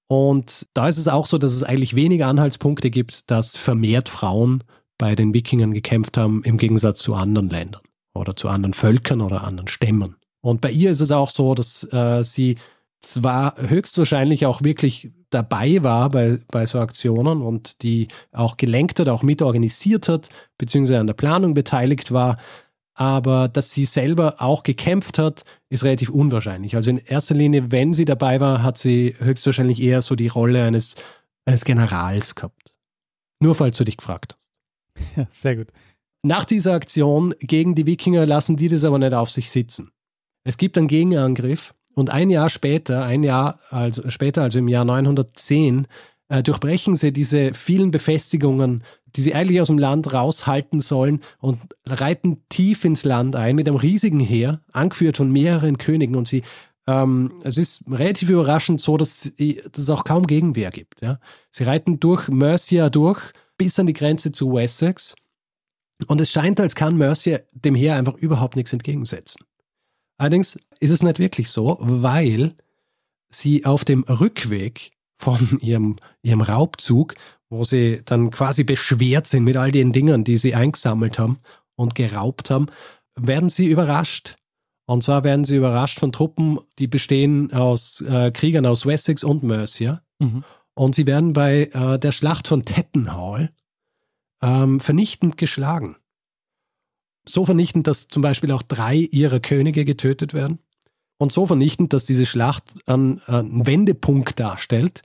[0.08, 4.64] Und da ist es auch so, dass es eigentlich wenige Anhaltspunkte gibt, dass vermehrt Frauen
[4.98, 7.82] bei den Wikingern gekämpft haben, im Gegensatz zu anderen Ländern
[8.14, 10.16] oder zu anderen Völkern oder anderen Stämmen.
[10.44, 12.58] Und bei ihr ist es auch so, dass äh, sie
[13.00, 19.08] zwar höchstwahrscheinlich auch wirklich dabei war bei, bei so Aktionen und die auch gelenkt hat,
[19.08, 20.28] auch mitorganisiert hat,
[20.58, 22.36] beziehungsweise an der Planung beteiligt war,
[22.92, 26.76] aber dass sie selber auch gekämpft hat, ist relativ unwahrscheinlich.
[26.76, 30.62] Also in erster Linie, wenn sie dabei war, hat sie höchstwahrscheinlich eher so die Rolle
[30.64, 30.96] eines,
[31.46, 32.74] eines Generals gehabt.
[33.40, 34.44] Nur falls du dich gefragt hast.
[35.16, 35.68] Ja, sehr gut.
[36.22, 39.90] Nach dieser Aktion gegen die Wikinger lassen die das aber nicht auf sich sitzen.
[40.44, 44.84] Es gibt einen Gegenangriff und ein Jahr später, ein Jahr also später, also im Jahr
[44.84, 45.86] 910,
[46.28, 48.84] äh, durchbrechen sie diese vielen Befestigungen,
[49.16, 53.68] die sie eigentlich aus dem Land raushalten sollen und reiten tief ins Land ein mit
[53.68, 56.42] einem riesigen Heer, angeführt von mehreren Königen und sie
[56.86, 61.00] ähm, es ist relativ überraschend so, dass, es auch kaum Gegenwehr gibt.
[61.00, 61.18] Ja?
[61.50, 65.14] Sie reiten durch Mercia durch bis an die Grenze zu Wessex
[66.08, 69.46] und es scheint, als kann Mercia dem Heer einfach überhaupt nichts entgegensetzen.
[70.16, 72.54] Allerdings ist es nicht wirklich so, weil
[73.30, 77.14] sie auf dem Rückweg von ihrem, ihrem Raubzug,
[77.50, 81.38] wo sie dann quasi beschwert sind mit all den Dingen, die sie eingesammelt haben
[81.76, 82.66] und geraubt haben,
[83.16, 84.36] werden sie überrascht.
[84.86, 89.42] Und zwar werden sie überrascht von Truppen, die bestehen aus äh, Kriegern aus Wessex und
[89.42, 90.02] Mercia.
[90.18, 90.44] Mhm.
[90.74, 93.50] Und sie werden bei äh, der Schlacht von Tettenhall
[94.42, 95.96] ähm, vernichtend geschlagen.
[97.26, 100.58] So vernichtend, dass zum Beispiel auch drei ihrer Könige getötet werden.
[101.16, 105.02] Und so vernichtend, dass diese Schlacht einen, einen Wendepunkt darstellt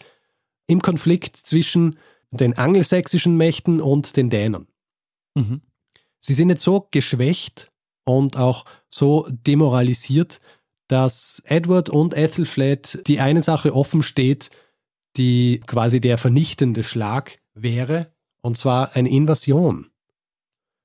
[0.67, 1.97] im Konflikt zwischen
[2.31, 4.67] den angelsächsischen Mächten und den Dänern.
[5.35, 5.61] Mhm.
[6.19, 7.71] Sie sind jetzt so geschwächt
[8.03, 10.41] und auch so demoralisiert,
[10.87, 14.49] dass Edward und Ethelflaed die eine Sache offen steht,
[15.17, 18.11] die quasi der vernichtende Schlag wäre,
[18.41, 19.91] und zwar eine Invasion.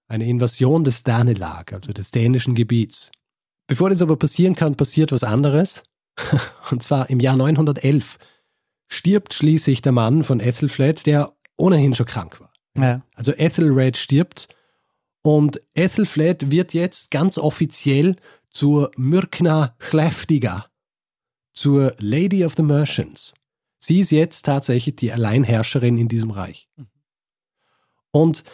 [0.07, 3.11] Eine Invasion des Danelag, also des dänischen Gebiets.
[3.67, 5.83] Bevor das aber passieren kann, passiert was anderes.
[6.71, 8.19] Und zwar im Jahr 911
[8.89, 12.53] stirbt schließlich der Mann von Ethelflaed, der ohnehin schon krank war.
[12.77, 13.03] Ja.
[13.15, 14.49] Also Ethelred stirbt
[15.23, 18.17] und Ethelflaed wird jetzt ganz offiziell
[18.51, 20.65] zur Myrkna Chleftiga,
[21.53, 23.35] zur Lady of the Merchants.
[23.79, 26.69] Sie ist jetzt tatsächlich die Alleinherrscherin in diesem Reich.
[26.77, 26.87] Mhm.
[28.11, 28.45] Und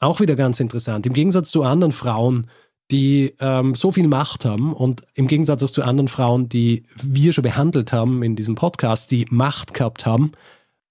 [0.00, 2.48] auch wieder ganz interessant, im Gegensatz zu anderen Frauen,
[2.90, 7.32] die ähm, so viel Macht haben und im Gegensatz auch zu anderen Frauen, die wir
[7.32, 10.32] schon behandelt haben in diesem Podcast, die Macht gehabt haben,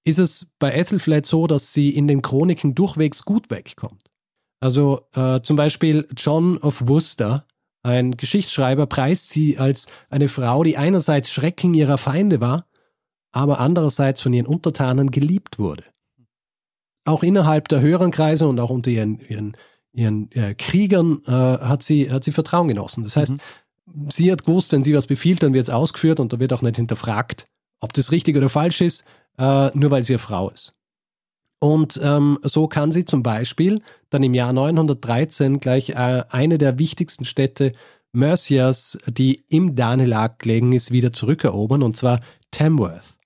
[0.05, 4.09] ist es bei Ethelflaed so, dass sie in den Chroniken durchwegs gut wegkommt.
[4.61, 7.45] Also äh, zum Beispiel John of Worcester,
[7.83, 12.65] ein Geschichtsschreiber, preist sie als eine Frau, die einerseits Schrecken ihrer Feinde war,
[13.31, 15.83] aber andererseits von ihren Untertanen geliebt wurde
[17.05, 19.53] auch innerhalb der höheren Kreise und auch unter ihren, ihren,
[19.91, 23.03] ihren äh, Kriegern äh, hat, sie, hat sie Vertrauen genossen.
[23.03, 24.09] Das heißt, mhm.
[24.09, 26.61] sie hat gewusst, wenn sie was befiehlt, dann wird es ausgeführt und da wird auch
[26.61, 27.47] nicht hinterfragt,
[27.79, 29.05] ob das richtig oder falsch ist,
[29.37, 30.75] äh, nur weil sie eine Frau ist.
[31.59, 36.79] Und ähm, so kann sie zum Beispiel dann im Jahr 913 gleich äh, eine der
[36.79, 37.73] wichtigsten Städte
[38.11, 42.21] Mercias, die im Danelag gelegen ist, wieder zurückerobern, und zwar
[42.51, 43.18] Tamworth.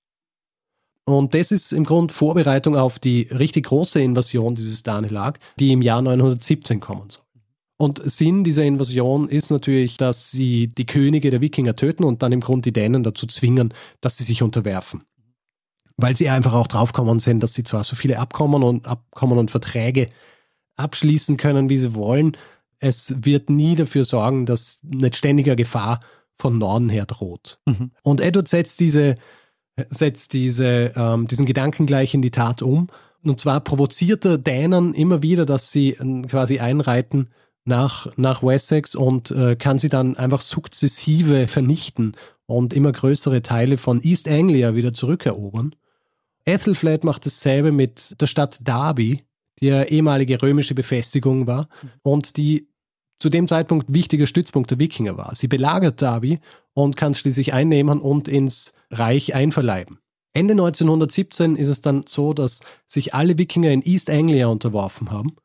[1.06, 5.82] Und das ist im Grunde Vorbereitung auf die richtig große Invasion dieses Danelag, die im
[5.82, 7.24] Jahr 917 kommen soll.
[7.78, 12.32] Und Sinn dieser Invasion ist natürlich, dass sie die Könige der Wikinger töten und dann
[12.32, 15.04] im Grunde die Dänen dazu zwingen, dass sie sich unterwerfen.
[15.98, 19.52] Weil sie einfach auch draufkommen sind, dass sie zwar so viele Abkommen und Abkommen und
[19.52, 20.08] Verträge
[20.76, 22.38] abschließen können, wie sie wollen,
[22.84, 26.00] es wird nie dafür sorgen, dass nicht ständiger Gefahr
[26.36, 27.60] von Norden her droht.
[27.66, 27.92] Mhm.
[28.04, 29.16] Und Edward setzt diese
[29.78, 32.88] setzt diese, ähm, diesen Gedanken gleich in die Tat um.
[33.24, 37.30] Und zwar provoziert er Dänen immer wieder, dass sie äh, quasi einreiten
[37.66, 42.16] nach, nach Wessex und äh, kann sie dann einfach sukzessive vernichten
[42.46, 45.76] und immer größere Teile von East Anglia wieder zurückerobern.
[46.46, 49.22] Ethelflaed macht dasselbe mit der Stadt Derby,
[49.60, 51.70] die ja ehemalige römische Befestigung war
[52.02, 52.68] und die
[53.20, 55.34] zu dem Zeitpunkt wichtiger Stützpunkt der Wikinger war.
[55.36, 56.40] Sie belagert Derby
[56.74, 60.00] und kann schließlich einnehmen und ins Reich einverleiben.
[60.34, 65.36] Ende 1917 ist es dann so, dass sich alle Wikinger in East Anglia unterworfen haben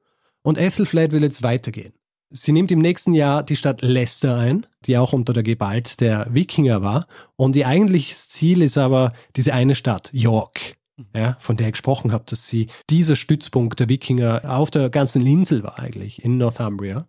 [0.42, 1.92] und Ethelflaed will jetzt weitergehen.
[2.30, 6.26] Sie nimmt im nächsten Jahr die Stadt Leicester ein, die auch unter der Gewalt der
[6.30, 7.06] Wikinger war.
[7.36, 10.76] Und ihr eigentliches Ziel ist aber diese eine Stadt, York,
[11.14, 15.26] ja, von der ich gesprochen habe, dass sie dieser Stützpunkt der Wikinger auf der ganzen
[15.26, 17.08] Insel war eigentlich, in Northumbria.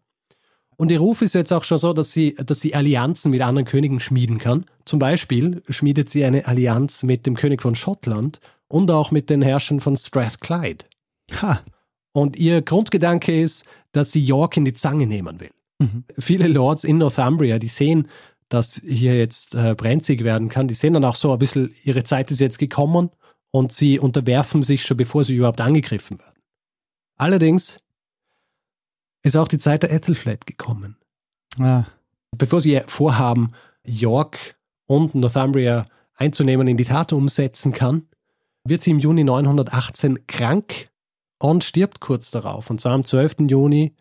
[0.80, 3.66] Und ihr Ruf ist jetzt auch schon so, dass sie, dass sie Allianzen mit anderen
[3.66, 4.64] Königen schmieden kann.
[4.86, 9.42] Zum Beispiel schmiedet sie eine Allianz mit dem König von Schottland und auch mit den
[9.42, 10.86] Herrschern von Strathclyde.
[11.42, 11.62] Ha.
[12.14, 15.52] Und ihr Grundgedanke ist, dass sie York in die Zange nehmen will.
[15.80, 16.06] Mhm.
[16.18, 18.08] Viele Lords in Northumbria, die sehen,
[18.48, 22.06] dass hier jetzt äh, brenzig werden kann, die sehen dann auch so ein bisschen, ihre
[22.06, 23.10] Zeit ist jetzt gekommen
[23.52, 26.42] und sie unterwerfen sich schon, bevor sie überhaupt angegriffen werden.
[27.18, 27.82] Allerdings
[29.24, 30.98] ist auch die Zeit der Ethelflaed gekommen.
[31.60, 31.86] Ah,
[32.38, 33.54] Bevor sie ihr Vorhaben,
[33.84, 38.08] York und Northumbria einzunehmen, in die Tat umsetzen kann,
[38.64, 40.90] wird sie im Juni 918 krank
[41.40, 42.70] und stirbt kurz darauf.
[42.70, 43.50] Und zwar am 12.
[43.50, 43.96] Juni.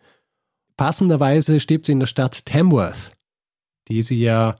[0.77, 3.09] Passenderweise stirbt sie in der Stadt Tamworth,
[3.87, 4.55] die sie ja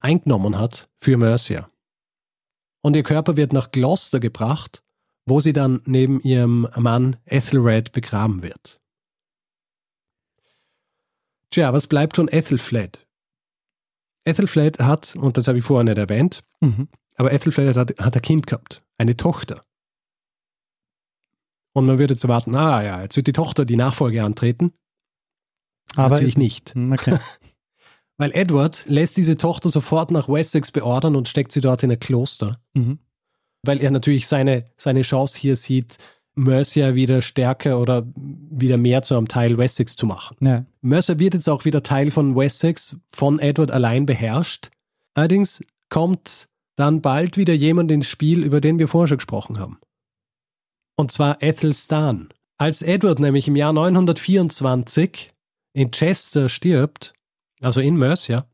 [0.00, 1.66] eingenommen hat für Mercia.
[2.82, 4.82] Und ihr Körper wird nach Gloucester gebracht,
[5.26, 8.80] wo sie dann neben ihrem Mann Ethelred begraben wird.
[11.54, 13.06] Tja, was bleibt von Ethelflaed?
[14.24, 16.88] Ethelflaed hat, und das habe ich vorher nicht erwähnt, mhm.
[17.14, 19.64] aber Ethelflaed hat, hat ein Kind gehabt, eine Tochter.
[21.72, 24.72] Und man würde jetzt erwarten, ah ja, jetzt wird die Tochter die Nachfolge antreten.
[25.94, 26.74] aber Natürlich nicht.
[26.74, 27.20] Hm, Okay.
[28.16, 32.00] Weil Edward lässt diese Tochter sofort nach Wessex beordern und steckt sie dort in ein
[32.00, 32.60] Kloster.
[32.72, 32.98] Mhm.
[33.62, 35.98] Weil er natürlich seine, seine Chance hier sieht,
[36.34, 40.36] Mercia wieder stärker oder wieder mehr zu einem Teil Wessex zu machen.
[40.40, 40.64] Ja.
[40.80, 44.70] Mercia wird jetzt auch wieder Teil von Wessex, von Edward allein beherrscht.
[45.14, 49.78] Allerdings kommt dann bald wieder jemand ins Spiel, über den wir vorher schon gesprochen haben.
[50.96, 52.28] Und zwar Ethelstan.
[52.58, 55.30] Als Edward nämlich im Jahr 924
[55.72, 57.14] in Chester stirbt,
[57.60, 58.46] also in Mercia,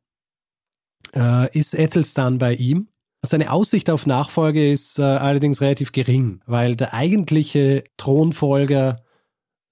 [1.14, 2.88] äh, ist Ethelstan bei ihm.
[3.22, 8.96] Seine Aussicht auf Nachfolge ist äh, allerdings relativ gering, weil der eigentliche Thronfolger,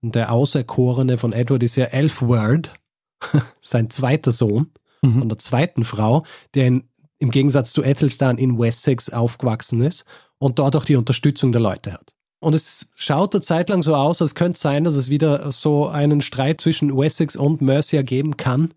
[0.02, 2.74] der Auserkorene von Edward ist ja Elfward,
[3.60, 4.70] sein zweiter Sohn
[5.02, 5.18] Mhm.
[5.20, 6.24] von der zweiten Frau,
[6.54, 6.84] der in,
[7.18, 10.04] im Gegensatz zu Ethelstan in Wessex aufgewachsen ist
[10.38, 12.14] und dort auch die Unterstützung der Leute hat.
[12.40, 15.50] Und es schaut eine Zeit lang so aus, als könnte es sein, dass es wieder
[15.50, 18.74] so einen Streit zwischen Wessex und Mercia geben kann,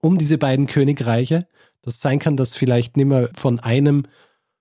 [0.00, 1.48] um diese beiden Königreiche.
[1.88, 4.04] Das sein kann, dass vielleicht nicht mehr von einem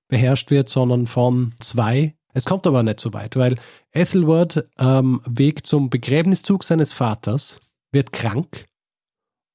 [0.07, 2.15] beherrscht wird, sondern von zwei.
[2.33, 3.57] Es kommt aber nicht so weit, weil
[3.91, 7.59] Ethelward am Weg zum Begräbniszug seines Vaters
[7.91, 8.65] wird krank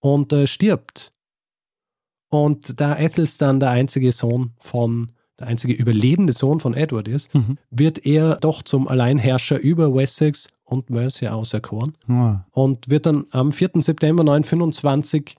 [0.01, 1.12] und äh, stirbt.
[2.29, 7.59] Und da Ethelstan der einzige Sohn von, der einzige überlebende Sohn von Edward ist, Mhm.
[7.70, 12.45] wird er doch zum Alleinherrscher über Wessex und Mercia auserkoren Ah.
[12.51, 13.81] und wird dann am 4.
[13.83, 15.37] September 925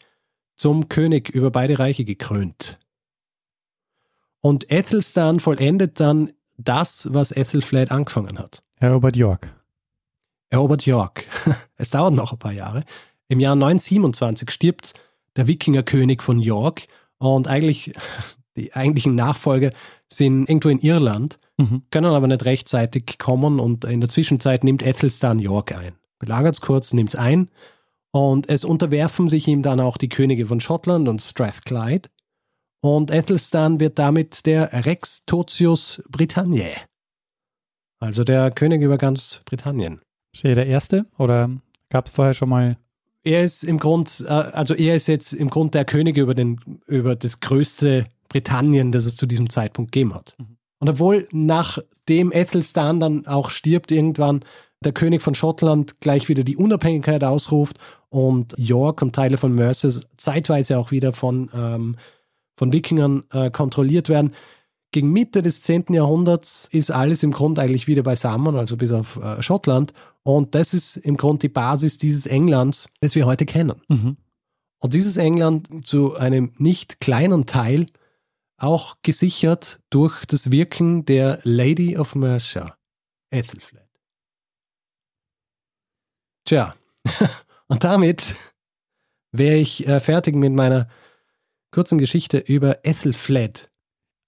[0.56, 2.80] zum König über beide Reiche gekrönt.
[4.42, 8.64] Und Ethelstan vollendet dann das, was Ethelflaed angefangen hat.
[8.78, 9.54] Erobert York.
[10.50, 11.26] Erobert York.
[11.78, 12.84] Es dauert noch ein paar Jahre.
[13.28, 14.94] Im Jahr 927 stirbt
[15.36, 16.84] der Wikingerkönig von York
[17.18, 17.94] und eigentlich
[18.56, 19.72] die eigentlichen Nachfolger
[20.08, 21.84] sind irgendwo in Irland, Mhm.
[21.92, 25.94] können aber nicht rechtzeitig kommen und in der Zwischenzeit nimmt Ethelstan York ein.
[26.18, 27.50] Belagert es kurz, nimmt es ein
[28.14, 32.10] und es unterwerfen sich ihm dann auch die Könige von Schottland und Strathclyde
[32.80, 36.76] und Ethelstan wird damit der Rex Totius Britanniae,
[38.00, 40.00] also der König über ganz Britannien.
[40.34, 41.50] Ist er der Erste oder
[41.90, 42.78] gab es vorher schon mal?
[43.24, 46.60] Er ist im Grund, äh, also er ist jetzt im Grund der König über, den,
[46.86, 50.36] über das größte Britannien, das es zu diesem Zeitpunkt gegeben hat.
[50.38, 50.58] Mhm.
[50.80, 54.44] Und obwohl nachdem Ethelstan dann auch stirbt, irgendwann
[54.84, 57.78] der König von Schottland gleich wieder die Unabhängigkeit ausruft
[58.14, 61.96] und York und Teile von Mercia zeitweise auch wieder von, ähm,
[62.56, 64.36] von Wikingern äh, kontrolliert werden.
[64.92, 65.86] Gegen Mitte des 10.
[65.90, 69.94] Jahrhunderts ist alles im Grund eigentlich wieder beisammen, also bis auf äh, Schottland.
[70.22, 73.82] Und das ist im Grund die Basis dieses Englands, das wir heute kennen.
[73.88, 74.18] Mhm.
[74.78, 77.88] Und dieses England zu einem nicht kleinen Teil
[78.58, 82.78] auch gesichert durch das Wirken der Lady of Mercia,
[83.32, 83.90] Ethelflaed.
[86.46, 86.76] Tja,
[87.74, 88.36] und damit
[89.32, 90.88] wäre ich äh, fertig mit meiner
[91.72, 93.72] kurzen Geschichte über Ethelflaed.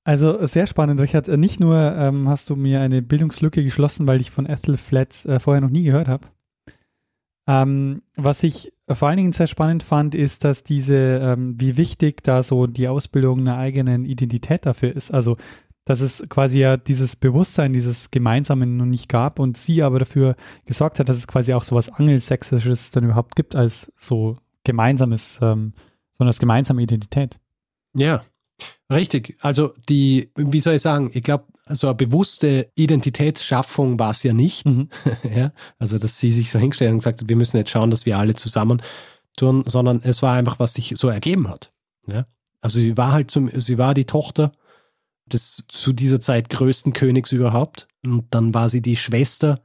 [0.04, 1.28] Also sehr spannend, Richard.
[1.28, 5.40] Äh, Nicht nur ähm, hast du mir eine Bildungslücke geschlossen, weil ich von Ethelflaed äh,
[5.40, 6.28] vorher noch nie gehört habe.
[7.48, 12.24] Ähm, was ich vor allen Dingen sehr spannend fand, ist, dass diese, ähm, wie wichtig
[12.24, 15.12] da so die Ausbildung einer eigenen Identität dafür ist.
[15.12, 15.38] Also,
[15.86, 20.36] dass es quasi ja dieses Bewusstsein, dieses Gemeinsamen noch nicht gab und sie aber dafür
[20.66, 25.40] gesorgt hat, dass es quasi auch so was Angelsächsisches dann überhaupt gibt als so gemeinsames,
[25.42, 25.74] ähm,
[26.18, 27.40] sondern als gemeinsame Identität.
[27.96, 28.24] Ja,
[28.92, 29.38] richtig.
[29.42, 34.34] Also die, wie soll ich sagen, ich glaube, so eine bewusste Identitätsschaffung war es ja
[34.34, 34.66] nicht.
[34.66, 34.90] Mhm.
[35.36, 38.08] ja, also dass sie sich so hingestellt und gesagt hat, wir müssen jetzt schauen, dass
[38.08, 38.82] wir alle zusammen
[39.38, 41.72] tun, sondern es war einfach, was sich so ergeben hat.
[42.08, 42.26] Ja?
[42.62, 44.52] Also sie war halt zum, sie war die Tochter
[45.32, 47.88] des zu dieser Zeit größten Königs überhaupt.
[48.04, 49.62] Und dann war sie die Schwester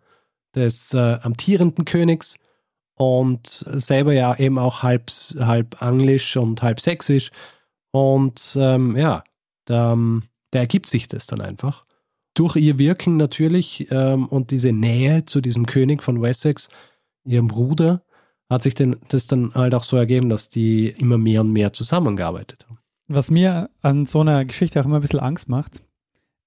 [0.55, 2.39] des äh, amtierenden Königs
[2.95, 7.31] und selber ja eben auch halb, halb anglisch und halb sächsisch.
[7.93, 9.25] Und ähm, ja,
[9.65, 9.97] da,
[10.51, 11.85] da ergibt sich das dann einfach.
[12.35, 16.69] Durch ihr Wirken natürlich ähm, und diese Nähe zu diesem König von Wessex,
[17.25, 18.03] ihrem Bruder,
[18.51, 21.73] hat sich denn das dann halt auch so ergeben, dass die immer mehr und mehr
[21.73, 22.80] zusammengearbeitet haben.
[23.13, 25.83] Was mir an so einer Geschichte auch immer ein bisschen Angst macht,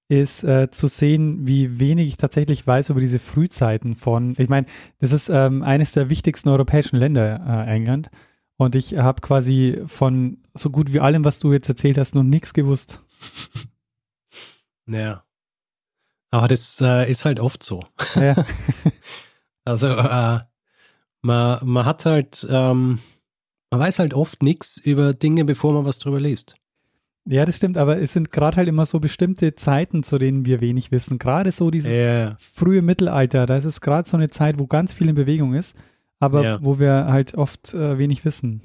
[0.08, 4.66] ist äh, zu sehen, wie wenig ich tatsächlich weiß über diese Frühzeiten von, ich meine,
[4.98, 8.10] das ist ähm, eines der wichtigsten europäischen Länder, äh, England.
[8.56, 12.22] Und ich habe quasi von so gut wie allem, was du jetzt erzählt hast, noch
[12.22, 13.02] nichts gewusst.
[14.86, 15.24] Ja.
[16.30, 17.82] Aber das äh, ist halt oft so.
[18.14, 18.36] Ja.
[19.66, 20.40] also äh,
[21.20, 23.00] man, man hat halt, ähm,
[23.74, 26.54] man weiß halt oft nichts über Dinge, bevor man was drüber liest.
[27.26, 30.60] Ja, das stimmt, aber es sind gerade halt immer so bestimmte Zeiten, zu denen wir
[30.60, 31.18] wenig wissen.
[31.18, 32.36] Gerade so dieses yeah.
[32.38, 35.76] frühe Mittelalter, da ist es gerade so eine Zeit, wo ganz viel in Bewegung ist,
[36.20, 36.58] aber yeah.
[36.62, 38.62] wo wir halt oft äh, wenig wissen.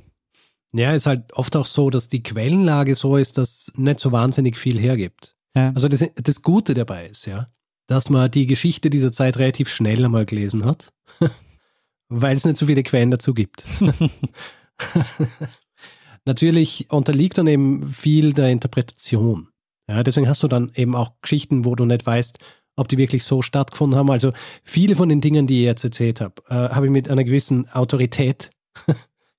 [0.73, 4.57] Ja, ist halt oft auch so, dass die Quellenlage so ist, dass nicht so wahnsinnig
[4.57, 5.35] viel hergibt.
[5.55, 5.71] Ja.
[5.73, 7.47] Also das, das Gute dabei ist, ja,
[7.87, 10.93] dass man die Geschichte dieser Zeit relativ schnell einmal gelesen hat,
[12.09, 13.65] weil es nicht so viele Quellen dazu gibt.
[16.25, 19.49] Natürlich unterliegt dann eben viel der Interpretation.
[19.89, 22.37] Ja, deswegen hast du dann eben auch Geschichten, wo du nicht weißt,
[22.75, 24.09] ob die wirklich so stattgefunden haben.
[24.09, 24.31] Also
[24.63, 27.69] viele von den Dingen, die ich jetzt erzählt habe, äh, habe ich mit einer gewissen
[27.71, 28.51] Autorität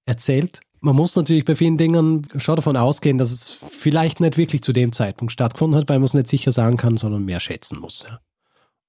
[0.06, 0.60] erzählt.
[0.80, 4.72] Man muss natürlich bei vielen Dingen schon davon ausgehen, dass es vielleicht nicht wirklich zu
[4.72, 8.06] dem Zeitpunkt stattgefunden hat, weil man es nicht sicher sagen kann, sondern mehr schätzen muss.
[8.08, 8.20] Ja.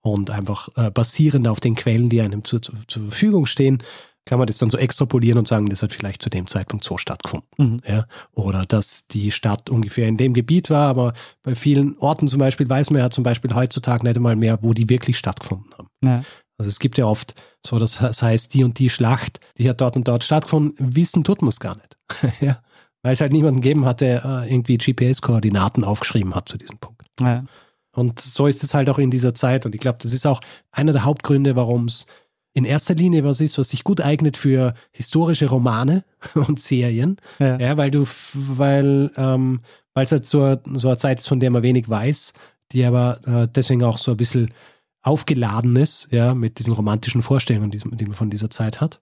[0.02, 3.84] Und einfach äh, basierend auf den Quellen, die einem zu, zu, zur Verfügung stehen,
[4.26, 6.97] kann man das dann so extrapolieren und sagen, das hat vielleicht zu dem Zeitpunkt so
[6.97, 7.49] stattgefunden.
[7.57, 7.82] Mhm.
[7.88, 8.05] Ja?
[8.34, 11.13] Oder dass die Stadt ungefähr in dem Gebiet war, aber
[11.43, 14.74] bei vielen Orten zum Beispiel weiß man ja zum Beispiel heutzutage nicht einmal mehr, wo
[14.74, 15.88] die wirklich stattgefunden haben.
[16.03, 16.24] Ja.
[16.57, 17.34] Also es gibt ja oft
[17.65, 21.41] so, das heißt, die und die Schlacht, die hat dort und dort stattgefunden, wissen tut
[21.41, 21.97] man es gar nicht.
[22.41, 22.61] ja?
[23.01, 27.01] Weil es halt niemanden gegeben hat, der äh, irgendwie GPS-Koordinaten aufgeschrieben hat zu diesem Punkt.
[27.19, 27.45] Ja.
[27.93, 29.65] Und so ist es halt auch in dieser Zeit.
[29.65, 30.39] Und ich glaube, das ist auch
[30.72, 32.05] einer der Hauptgründe, warum es
[32.54, 36.04] in erster Linie was ist, was sich gut eignet für historische Romane
[36.36, 37.18] und Serien.
[37.39, 39.62] Ja, ja weil du, weil ähm,
[39.93, 42.34] weil es halt so, so eine Zeit ist, von der man wenig weiß,
[42.72, 44.54] die aber äh, deswegen auch so ein bisschen
[45.02, 49.02] aufgeladen ist, ja, mit diesen romantischen Vorstellungen, die, man von dieser Zeit hat.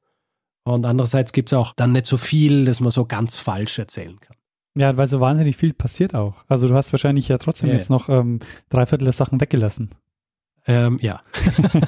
[0.63, 4.19] Und andererseits gibt es auch dann nicht so viel, dass man so ganz falsch erzählen
[4.19, 4.35] kann.
[4.75, 6.35] Ja, weil so wahnsinnig viel passiert auch.
[6.47, 8.39] Also du hast wahrscheinlich ja trotzdem ja, jetzt noch ähm,
[8.69, 9.89] drei Viertel der Sachen weggelassen.
[10.67, 11.21] Ähm, ja.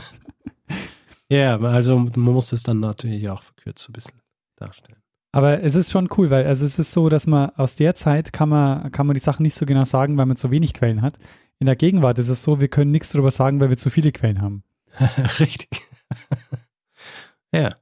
[1.31, 4.19] Ja, also man muss es dann natürlich auch verkürzt ein bisschen
[4.57, 5.01] darstellen.
[5.31, 8.33] Aber es ist schon cool, weil also es ist so, dass man aus der Zeit
[8.33, 11.01] kann man, kann man die Sachen nicht so genau sagen, weil man zu wenig Quellen
[11.01, 11.19] hat.
[11.59, 14.11] In der Gegenwart ist es so, wir können nichts darüber sagen, weil wir zu viele
[14.11, 14.63] Quellen haben.
[15.39, 15.69] Richtig.
[17.53, 17.75] ja.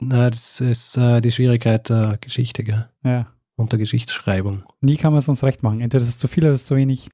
[0.00, 2.88] Na, das ist äh, die Schwierigkeit der Geschichte, gell?
[3.04, 3.26] Ja.
[3.56, 4.62] Und der Geschichtsschreibung.
[4.80, 5.82] Nie kann man es uns recht machen.
[5.82, 7.10] Entweder das ist zu viel oder das ist zu wenig.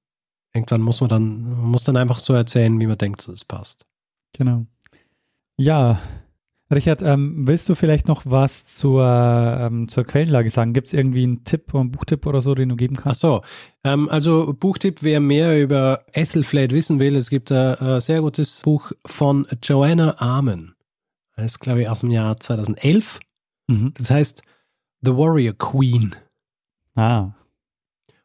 [0.54, 3.44] Irgendwann muss man dann, man muss dann einfach so erzählen, wie man denkt, dass es
[3.44, 3.86] passt.
[4.34, 4.66] Genau.
[5.56, 6.00] Ja,
[6.72, 10.72] Richard, ähm, willst du vielleicht noch was zur, ähm, zur Quellenlage sagen?
[10.72, 13.24] Gibt es irgendwie einen Tipp oder einen Buchtipp oder so, den du geben kannst?
[13.24, 13.42] Ach so,
[13.84, 18.62] ähm, also Buchtipp, wer mehr über Ethelflaed wissen will, es gibt ein, ein sehr gutes
[18.62, 20.74] Buch von Joanna Armen.
[21.36, 23.20] Das ist, glaube ich, aus dem Jahr 2011.
[23.68, 23.92] Mhm.
[23.96, 24.42] Das heißt
[25.02, 26.14] The Warrior Queen.
[26.94, 27.32] Ah.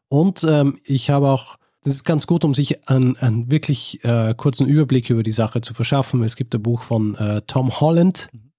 [0.08, 4.34] Und ähm, ich habe auch das ist ganz gut, um sich einen, einen wirklich äh,
[4.36, 6.22] kurzen Überblick über die Sache zu verschaffen.
[6.22, 8.52] Es gibt ein Buch von äh, Tom Holland, mhm.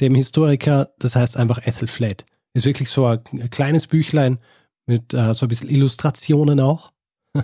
[0.00, 2.24] dem Historiker, das heißt einfach Ethelflaed.
[2.54, 4.38] Ist wirklich so ein, ein kleines Büchlein
[4.86, 6.92] mit äh, so ein bisschen Illustrationen auch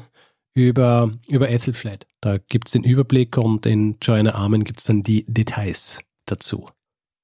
[0.54, 2.06] über, über Ethelflaed.
[2.22, 6.68] Da gibt es den Überblick und in Joanna Armen gibt es dann die Details dazu.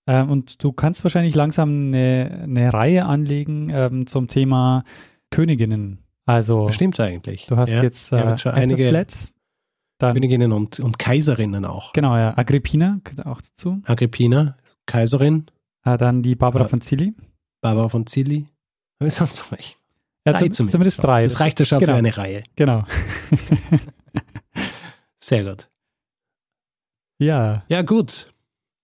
[0.07, 4.84] Ähm, und du kannst wahrscheinlich langsam eine, eine Reihe anlegen ähm, zum Thema
[5.30, 6.05] Königinnen.
[6.29, 7.47] Also stimmt eigentlich.
[7.47, 9.33] Du hast ja, jetzt äh, schon einige Flats,
[9.97, 11.95] dann, Königinnen und, und Kaiserinnen auch.
[11.95, 12.37] Genau, ja.
[12.37, 13.81] Agrippina gehört auch dazu.
[13.87, 15.47] Agrippina, Kaiserin.
[15.87, 17.14] Äh, dann die Barbara äh, von Zilli.
[17.62, 18.45] Barbara von Zilli.
[18.99, 19.76] Was sonst noch welche?
[20.26, 20.72] Ja, drei zumindest.
[20.72, 21.22] zumindest drei.
[21.22, 21.93] Das reicht ja schon genau.
[21.93, 22.43] für eine Reihe.
[22.57, 22.85] Genau.
[25.18, 25.70] Sehr gut.
[27.18, 27.64] Ja.
[27.68, 28.35] Ja, gut.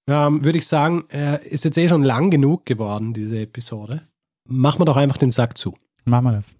[0.08, 4.00] Ähm, Würde ich sagen, äh, ist jetzt eh schon lang genug geworden, diese Episode.
[4.48, 5.76] Machen wir doch einfach den Sack zu.
[6.06, 6.56] Machen wir das.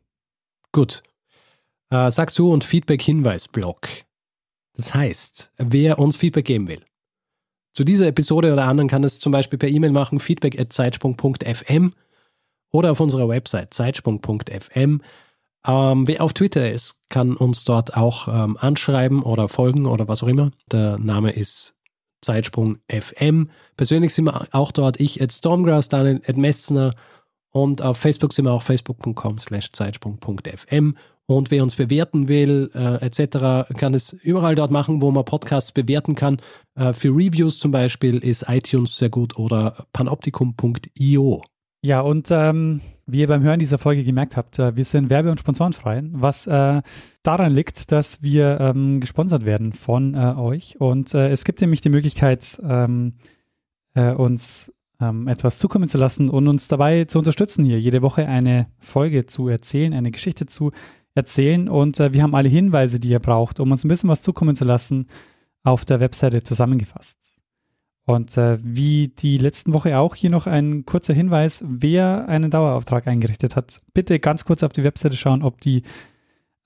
[0.75, 1.05] Gut.
[1.91, 3.89] Äh, sag zu und Feedback-Hinweis-Blog.
[4.77, 6.83] Das heißt, wer uns Feedback geben will,
[7.72, 11.93] zu dieser Episode oder anderen kann es zum Beispiel per E-Mail machen, feedback.zeitsprung.fm
[12.72, 15.01] oder auf unserer Website zeitsprung.fm.
[15.66, 20.25] Ähm, wer auf Twitter ist, kann uns dort auch ähm, anschreiben oder folgen oder was
[20.25, 20.51] auch immer.
[20.72, 21.77] Der Name ist
[22.20, 23.51] Zeitsprung FM.
[23.77, 26.95] Persönlich sind wir auch dort, ich at Stormgrass, Daniel at Messner
[27.55, 30.96] und auf Facebook sind wir auch facebook.com slash zeitsprung.fm
[31.26, 35.70] Und wer uns bewerten will, äh, etc., kann es überall dort machen, wo man Podcasts
[35.70, 36.38] bewerten kann.
[36.74, 41.44] Äh, für Reviews zum Beispiel ist iTunes sehr gut oder panoptikum.io.
[41.80, 45.30] Ja, und ähm, wie ihr beim Hören dieser Folge gemerkt habt, äh, wir sind werbe-
[45.30, 46.82] und sponsorenfrei, was äh,
[47.22, 50.80] daran liegt, dass wir ähm, gesponsert werden von äh, euch.
[50.80, 53.12] Und äh, es gibt nämlich die Möglichkeit, ähm,
[53.94, 54.72] äh, uns
[55.11, 59.26] ähm, etwas zukommen zu lassen und uns dabei zu unterstützen, hier jede Woche eine Folge
[59.26, 60.72] zu erzählen, eine Geschichte zu
[61.14, 61.68] erzählen.
[61.68, 64.57] Und äh, wir haben alle Hinweise, die ihr braucht, um uns ein bisschen was zukommen
[64.57, 65.07] zu lassen,
[65.62, 67.18] auf der Webseite zusammengefasst.
[68.07, 73.07] Und äh, wie die letzten Woche auch hier noch ein kurzer Hinweis, wer einen Dauerauftrag
[73.07, 75.82] eingerichtet hat, bitte ganz kurz auf die Webseite schauen, ob die,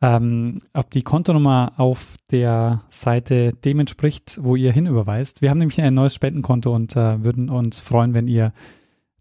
[0.00, 5.42] ähm, ob die Kontonummer auf der Seite dem entspricht, wo ihr hinüberweist.
[5.42, 8.52] Wir haben nämlich ein neues Spendenkonto und äh, würden uns freuen, wenn ihr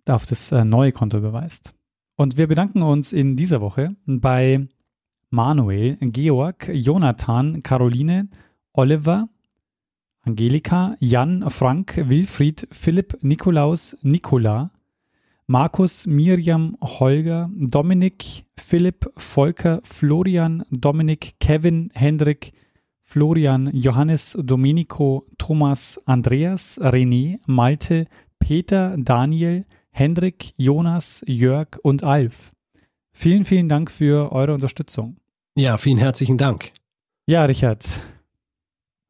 [0.07, 1.73] auf das äh, neue Konto überweist.
[2.15, 4.67] Und wir bedanken uns in dieser Woche bei
[5.30, 8.30] Manuel, Georg, Jonathan, Caroline,
[8.73, 9.28] Oliver,
[10.21, 14.71] Angelika, Jan, Frank, Wilfried, Philipp, Nikolaus, Nikola,
[15.50, 22.52] Markus, Miriam, Holger, Dominik, Philipp, Volker, Florian, Dominik, Kevin, Hendrik,
[23.04, 28.08] Florian, Johannes, Domenico, Thomas, Andreas, René, Malte,
[28.39, 32.52] Peter, Daniel, Hendrik, Jonas, Jörg und Alf.
[33.14, 35.16] Vielen, vielen Dank für eure Unterstützung.
[35.56, 36.74] Ja, vielen herzlichen Dank.
[37.26, 38.02] Ja, Richard,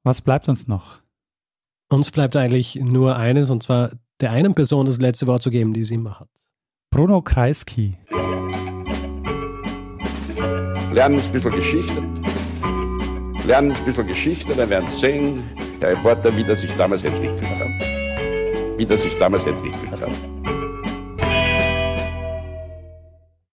[0.04, 1.02] was bleibt uns noch?
[1.90, 5.74] Uns bleibt eigentlich nur eines, und zwar der einen Person das letzte Wort zu geben,
[5.74, 6.30] die es immer hat.
[6.90, 7.98] Bruno Kreisky.
[10.92, 12.04] Lernen ein bisschen Geschichte.
[13.46, 15.44] Lernen ein bisschen Geschichte, dann werden Sie sehen,
[15.80, 18.78] der Reporter, wie das sich damals entwickelt hat.
[18.78, 20.57] Wie das sich damals entwickelt hat.